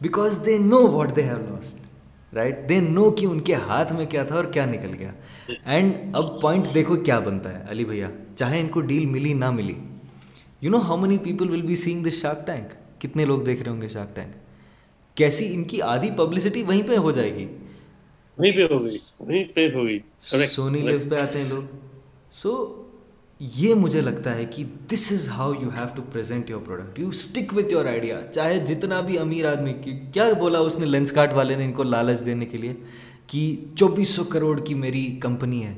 [0.00, 4.06] because they know what they have lost right they know کہ ان کے ہاتھ میں
[4.16, 5.10] کیا تھا اور کیا نکل گیا
[5.72, 9.50] اینڈ اب پوائنٹ دیکھو کیا بنتا ہے علی بھیا چاہے ان کو ڈیل ملی نہ
[9.60, 9.74] ملی
[10.60, 13.70] you know how many people will be seeing this Shark Tank کتنے لوگ دیکھ رہے
[13.72, 14.36] ہوں گے شارک ٹینک
[15.18, 17.46] کیسی ان کی آدھی پبلسٹی وہیں پہ ہو جائے گی
[20.56, 21.74] سونی لیو پہ آتے ہیں لوگ
[22.42, 22.52] سو
[23.56, 24.62] یہ مجھے لگتا ہے کہ
[24.92, 29.00] this is how you have to your product you stick with your idea چاہے جتنا
[29.10, 32.46] بھی امیر آدمی کیا بولا اس نے لینس کارٹ والے نے ان کو لالچ دینے
[32.54, 32.74] کے لیے
[33.32, 33.42] کہ
[33.76, 35.74] چوبیس سو کروڑ کی میری کمپنی ہے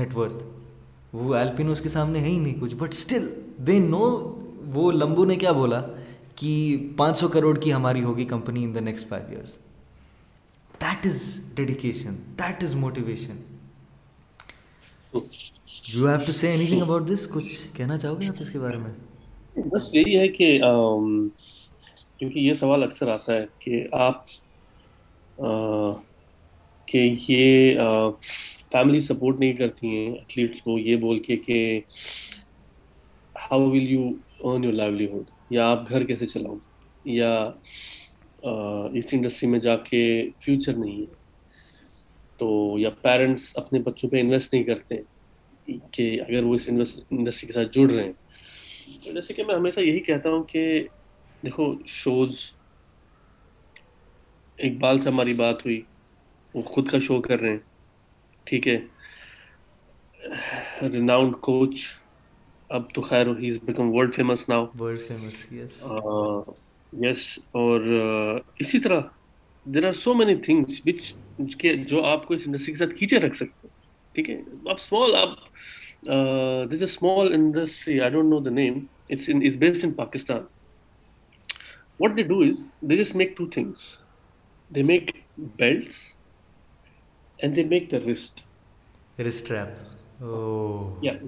[0.00, 0.44] نیٹورتھ
[1.20, 3.28] وہ ایل اس کے سامنے ہے ہی نہیں کچھ بٹ اسٹل
[3.66, 4.04] دے نو
[4.74, 5.80] وہ لمبو نے کیا بولا
[6.96, 9.12] پانچ سو کروڑ کی ہماری ہوگی کمپنی ان دا نیکسٹ
[18.74, 18.92] میں
[19.72, 20.58] بس یہی ہے کہ
[22.58, 24.24] سوال اکثر آتا ہے کہ آپ
[28.74, 30.14] نہیں کرتی ہیں
[30.78, 31.36] یہ بول کے
[33.50, 34.08] how will you
[34.48, 36.54] earn your livelihood یا آپ گھر کیسے چلاؤ
[37.14, 37.30] یا
[38.98, 40.00] اس انڈسٹری میں جا کے
[40.44, 41.90] فیوچر نہیں ہے
[42.38, 42.48] تو
[42.78, 44.96] یا پیرنٹس اپنے بچوں پہ انویسٹ نہیں کرتے
[45.96, 50.00] کہ اگر وہ اس انڈسٹری کے ساتھ جڑ رہے ہیں جیسے کہ میں ہمیشہ یہی
[50.08, 50.62] کہتا ہوں کہ
[51.44, 52.42] دیکھو شوز
[54.70, 55.80] اقبال سے ہماری بات ہوئی
[56.54, 58.78] وہ خود کا شو کر رہے ہیں ٹھیک ہے
[60.98, 61.86] ریناؤنڈ کوچ
[62.76, 65.82] اب تو خیر he is become world famous now world famous yes
[67.04, 67.24] yes
[67.60, 67.80] اور
[68.64, 69.00] اسی طرح
[69.74, 73.18] there are so many things which کے جو آپ کو اس انڈسٹری کے ساتھ کھینچے
[73.26, 73.68] رکھ سکتے
[74.14, 74.36] ٹھیک ہے
[74.68, 75.36] آپ اسمال آپ
[76.70, 78.78] this a small industry I don't know the name
[79.10, 80.42] it's in is based in Pakistan
[82.00, 83.86] what they do is they just make two things
[84.74, 85.10] they make
[85.58, 86.04] belts
[87.42, 88.42] and they make the wrist
[89.26, 90.00] wrist wrap
[91.02, 91.22] get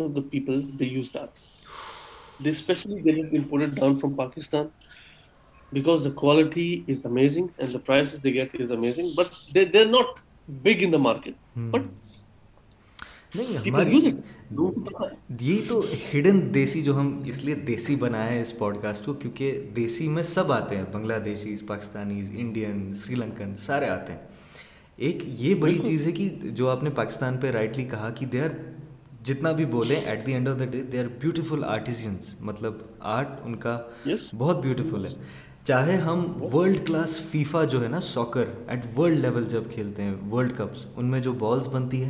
[9.90, 10.18] not
[10.64, 11.34] big market
[13.36, 13.98] نہیں ہماری
[15.42, 15.80] یہ تو
[16.14, 20.08] hidden دیسی جو ہم اس لیے دیسی بنایا ہے اس پوڈ کاسٹ کو کیونکہ دیسی
[20.10, 24.20] میں سب آتے ہیں بنگلہ دیشیز پاکستانیز انڈین سری لنکن سارے آتے ہیں
[25.08, 26.30] ایک یہ بڑی چیز ہے کہ
[26.62, 28.50] جو آپ نے پاکستان پہ رائٹلی کہا کہ دے آر
[29.26, 32.74] جتنا بھی بولیں at the end of the day they are beautiful artisans مطلب
[33.16, 33.78] آرٹ ان کا
[34.38, 35.10] بہت بیوٹیفل ہے
[35.64, 40.14] چاہے ہم ورلڈ کلاس فیفا جو ہے نا ساکر ایٹ ورلڈ لیول جب کھیلتے ہیں
[40.32, 42.10] ورلڈ کپس ان میں جو بالز بنتی ہیں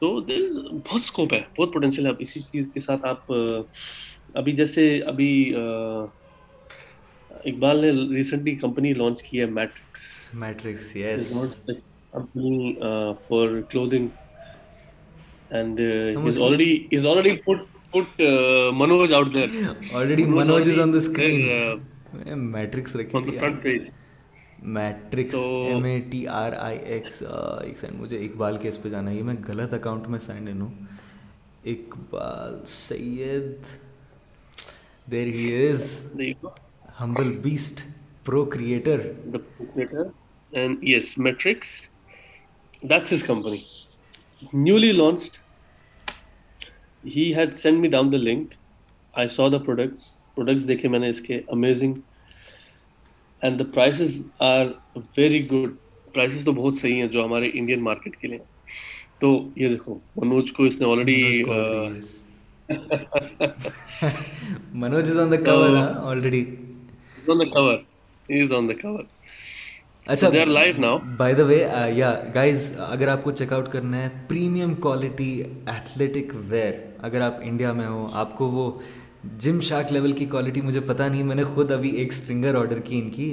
[0.00, 0.42] تو دیر
[0.72, 3.32] بہت اسکوپ ہے بہت پوٹینشیل ہے اب اسی چیز کے ساتھ آپ
[4.40, 5.28] ابھی جیسے ابھی
[7.44, 10.04] اقبال نے ریسنٹلی کمپنی لانچ کی ہے Matrix
[10.44, 11.32] Matrix yes
[12.12, 12.72] company
[13.28, 14.06] for clothing
[15.58, 15.80] and
[16.26, 18.22] is already is already put put
[18.76, 23.82] Manoj out there already Manoj is on the screen Matrix رکھی ہے front page
[24.72, 27.22] Matrix M A T R I X
[27.62, 30.60] ایک signed مجھے اقبال کے اس پہ جانا ہے میں میں غلط اکاؤنٹ سائن ان
[30.60, 30.70] ہوں
[31.72, 33.66] Iqbal Syed
[35.12, 35.84] there he is
[37.00, 37.82] humble best
[38.26, 38.44] pro
[43.12, 43.56] his company
[44.54, 45.38] newly launch
[47.36, 48.54] had send me down the link
[49.12, 51.98] I saw the products products دیکھے میں نے اس کے amazing
[53.44, 54.66] and the prices prices are
[55.16, 55.72] very good
[56.12, 58.40] تو تو بہت صحیح ہیں جو ہمارے انڈین مارکیٹ کے لیے
[59.56, 61.44] یہ دیکھو منوج کو اس نے already
[74.28, 75.32] premium quality
[75.66, 76.72] athletic wear
[77.10, 78.70] اگر آپ انڈیا میں ہو آپ کو وہ
[79.40, 82.80] جم شارک لیول کی کوالٹی مجھے پتا نہیں میں نے خود ابھی ایک اسٹرنگر آڈر
[82.84, 83.30] کی ان کی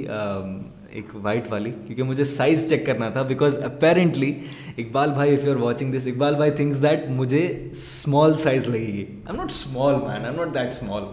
[0.98, 4.32] ایک وائٹ والی کیونکہ مجھے سائز چیک کرنا تھا بیکاز اپیرنٹلی
[4.78, 8.86] اقبال بھائی if you are watching this Iqbal بھائی تھنکس دیٹ مجھے اسمال سائز لگے
[8.86, 11.04] گی I not small man I not that small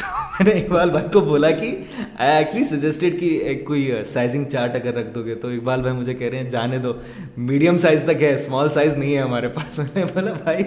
[0.00, 1.74] تو میں نے اقبال بھائی کو بولا کہ
[2.18, 5.96] آئی ایکچولی سجیسٹیڈ کہ ایک کوئی سائزنگ چارٹ اگر رکھ دو گے تو اقبال بھائی
[5.96, 6.92] مجھے کہہ رہے ہیں جانے دو
[7.36, 10.64] میڈیم سائز تک ہے اسمال سائز نہیں ہے ہمارے پاس میں نے بولا بھائی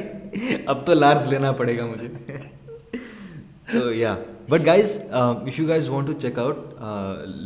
[0.66, 2.38] اب تو لارج لینا پڑے گا مجھے
[3.72, 4.15] تو یا
[4.49, 6.57] but guys if you guys want to check out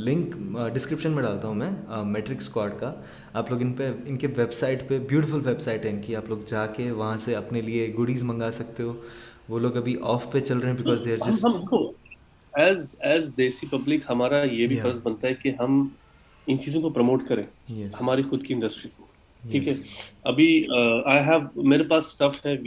[0.05, 0.35] link
[0.73, 1.69] description میں ڈالتا ہوں میں
[2.05, 2.91] میٹرک uh, اسکواڈ کا
[3.41, 6.15] آپ لوگ ان پہ ان کے ویب سائٹ پہ بیوٹیفل ویب سائٹ ہے ان کی
[6.15, 8.93] آپ لوگ جا کے وہاں سے اپنے لیے گڈیز منگا سکتے ہو
[9.49, 11.45] وہ لوگ ابھی آف پہ چل رہے ہیں because they are just
[12.63, 15.87] as as desi public ہمارا یہ بھی فرض بنتا ہے کہ ہم
[16.47, 17.43] ان چیزوں کو پروموٹ کریں
[18.01, 19.03] ہماری خود کی انڈسٹری کو
[19.45, 20.65] ابھی
[21.97, 22.57] اسٹف ہے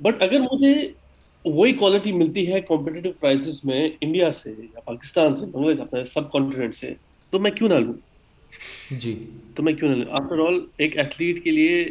[0.00, 0.74] بٹ اگر مجھے
[4.00, 4.54] انڈیا سے
[4.84, 6.92] پاکستان سے سب کانٹیننٹ سے
[7.30, 7.94] تو میں کیوں نہ لوں
[9.02, 9.14] جی
[9.54, 11.84] تو میں کیوں نہ لوں آفٹر آل ایک ایتھلیٹ کے لیے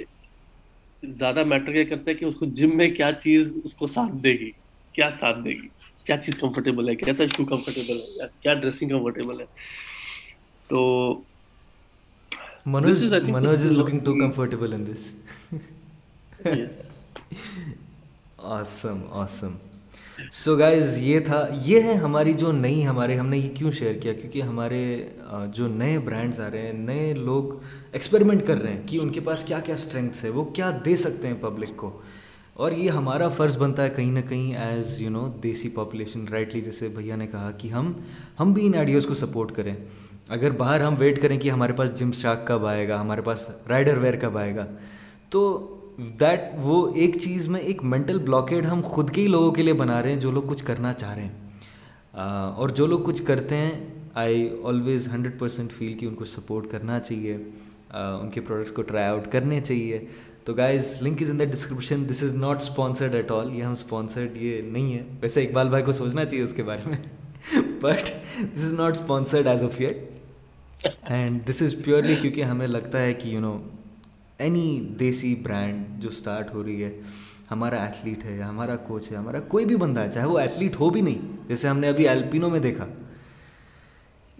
[1.20, 4.16] زیادہ میٹر کیا کرتا ہے کہ اس کو جم میں کیا چیز اس کو ساتھ
[4.24, 4.52] دے گی
[4.94, 5.68] کیا ساتھ دے گی
[6.06, 9.46] کیا چیز کمفرٹیبل ہے کیسا شو کمفرٹیبل ہے کیا ڈریسنگ کمفرٹیبل ہے
[10.68, 10.86] تو
[12.74, 15.12] Manoj Manoj is looking to comfortable in this
[18.60, 19.56] awesome awesome
[20.34, 23.94] so guys یہ تھا یہ ہے ہماری جو نئی ہمارے ہم نے یہ کیوں شیئر
[24.02, 24.82] کیا کیونکہ ہمارے
[25.56, 27.54] جو نئے برانڈز آ رہے ہیں نئے لوگ
[27.92, 30.96] ایکسپریمنٹ کر رہے ہیں کہ ان کے پاس کیا کیا اسٹرینگس ہے وہ کیا دے
[31.06, 31.92] سکتے ہیں پبلک کو
[32.64, 36.60] اور یہ ہمارا فرض بنتا ہے کہیں نہ کہیں ایز یو نو دیسی پاپولیشن رائٹلی
[36.62, 37.92] جیسے بھیا نے کہا کہ ہم
[38.40, 39.74] ہم بھی ان آئیڈیاز کو سپورٹ کریں
[40.38, 43.48] اگر باہر ہم ویٹ کریں کہ ہمارے پاس جم شاک کب آئے گا ہمارے پاس
[43.70, 44.66] رائڈر ویئر کب آئے گا
[45.36, 45.42] تو
[46.20, 49.74] دیٹ وہ ایک چیز میں ایک مینٹل بلاکیڈ ہم خود کے ہی لوگوں کے لیے
[49.82, 52.30] بنا رہے ہیں جو لوگ کچھ کرنا چاہ رہے ہیں
[52.62, 53.72] اور جو لوگ کچھ کرتے ہیں
[54.26, 57.36] I always hundred percent feel کہ ان کو سپورٹ کرنا چاہیے
[57.94, 60.06] ان کے پروڈکٹس کو ٹرائی آؤٹ کرنے چاہیے
[60.46, 63.72] تو guys link is in the description this is not sponsored at all یہ ہم
[63.72, 66.98] اسپانسرڈ یہ نہیں ہے ویسے اقبال بھائی کو سوچنا چاہیے اس کے بارے میں
[67.82, 68.04] but
[68.56, 73.14] this is not sponsored as of yet and this is purely کیونکہ ہمیں لگتا ہے
[73.22, 73.56] کہ you know
[74.46, 74.66] any
[75.00, 76.92] desi brand جو اسٹارٹ ہو رہی ہے
[77.52, 80.90] ہمارا ایتھلیٹ ہے ہمارا کوچ ہے ہمارا کوئی بھی بندہ ہے چاہے وہ ایتھلیٹ ہو
[80.96, 82.88] بھی نہیں جیسے ہم نے ابھی ایلپینو میں دیکھا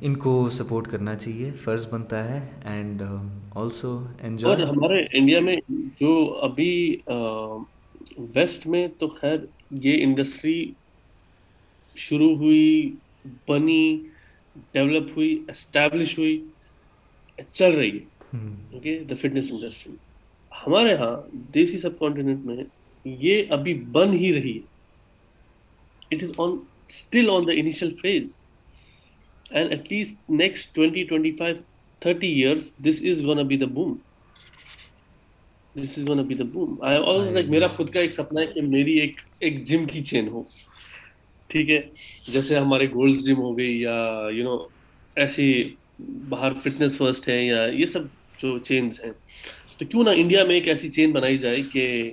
[0.08, 2.38] ان کو سپورٹ کرنا چاہیے فرض بنتا ہے
[2.70, 3.90] اینڈ آلسو
[4.24, 5.56] um, اور ہمارے انڈیا میں
[6.00, 6.12] جو
[6.44, 6.96] ابھی
[8.36, 9.36] ویسٹ میں تو خیر
[9.84, 10.64] یہ انڈسٹری
[12.06, 12.64] شروع ہوئی
[13.50, 14.00] بنی
[14.74, 16.42] ڈیولپ ہوئی اسٹیبلش ہوئی
[17.52, 18.38] چل رہی ہے
[18.74, 19.96] اوکے دا فٹنس انڈسٹری
[20.66, 21.16] ہمارے یہاں
[21.54, 22.64] دیسی سب کانٹیننٹ میں
[23.26, 26.58] یہ ابھی بن ہی رہی ہے it is on on
[26.90, 28.40] still the initial phase
[29.52, 30.18] جیسے
[42.58, 43.82] ہمارے گولڈ جم ہو گئی
[47.48, 48.06] یا یہ سب
[48.40, 48.90] جو چین
[49.90, 50.06] کیوں
[50.52, 52.12] ایک ایسی چین بنائی جائے کہ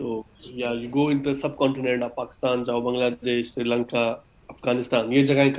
[0.00, 0.12] تو
[0.58, 4.04] yeah you go in sub continent آپ پاکستان جاؤ بنگلہ دیش سری لنکا
[4.52, 5.50] افغانستان یہ جگہیں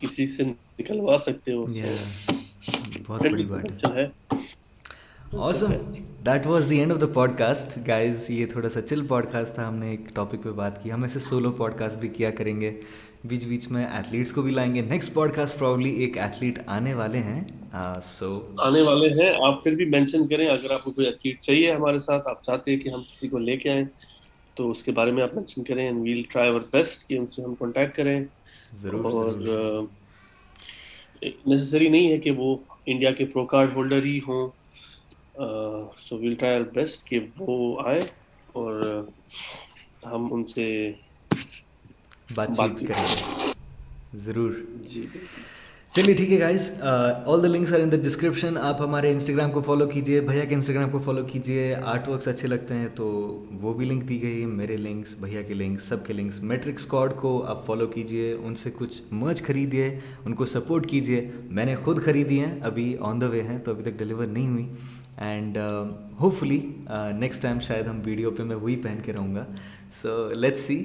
[0.00, 0.42] کسی سے
[0.78, 1.66] نکلوا سکتے ہو
[3.96, 4.08] ہے
[6.26, 7.06] that was the end of the
[7.38, 10.82] podcast guys یہ تھوڑا سا چل پوڈ کاسٹ تھا ہم نے ایک ٹاپک پہ بات
[10.82, 12.70] کی ہم ایسے سولو پوڈ کاسٹ بھی کیا کریں گے
[13.30, 16.92] بیچ بیچ میں ایتھلیٹس کو بھی لائیں گے نیکسٹ پوڈ کاسٹ پرابلی ایک ایتھلیٹ آنے
[17.00, 17.42] والے ہیں
[18.08, 18.28] سو
[18.66, 21.98] آنے والے ہیں آپ پھر بھی مینشن کریں اگر آپ کو کوئی ایتھلیٹ چاہیے ہمارے
[22.06, 23.84] ساتھ آپ چاہتے ہیں کہ ہم کسی کو لے کے آئیں
[24.56, 27.26] تو اس کے بارے میں آپ مینشن کریں and we'll try our best کہ ان
[27.34, 28.18] سے ہم کانٹیکٹ کریں
[28.82, 29.82] ضرور اور
[31.22, 32.56] نیسسری نہیں ہے کہ وہ
[32.86, 34.48] انڈیا کے پرو کارڈ ہولڈر ہی ہوں
[35.36, 37.56] so we'll try our best کہ وہ
[37.88, 38.00] آئے
[38.52, 38.80] اور
[40.12, 40.66] ہم ان سے
[42.34, 43.50] بات چیت کریں
[44.24, 44.52] ضرور
[44.88, 45.06] جی
[45.94, 49.60] چلیے ٹھیک ہے guys all the links are in the description آپ ہمارے انسٹاگرام کو
[49.62, 53.06] فالو کیجیے بھیا کے انسٹاگرام کو فالو کیجیے آرٹ ورکس اچھے لگتے ہیں تو
[53.60, 57.14] وہ بھی لنک دی گئی میرے لنکس بھیا کے لنکس سب کے لنکس میٹرک اسکواڈ
[57.20, 59.88] کو آپ فالو کیجیے ان سے کچھ مرچ خریدیے
[60.24, 63.70] ان کو سپورٹ کیجیے میں نے خود خریدی ہیں ابھی آن دا وے ہیں تو
[63.72, 64.66] ابھی تک ڈلیور نہیں ہوئی
[65.24, 65.56] and
[66.20, 66.58] hopefully
[67.18, 69.44] next time شاید ہم ویڈیو پہ میں وہی پہن کے رہوں گا
[70.00, 70.76] so let's see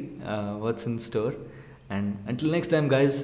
[0.59, 1.31] what's in store
[1.89, 3.23] and until next time guys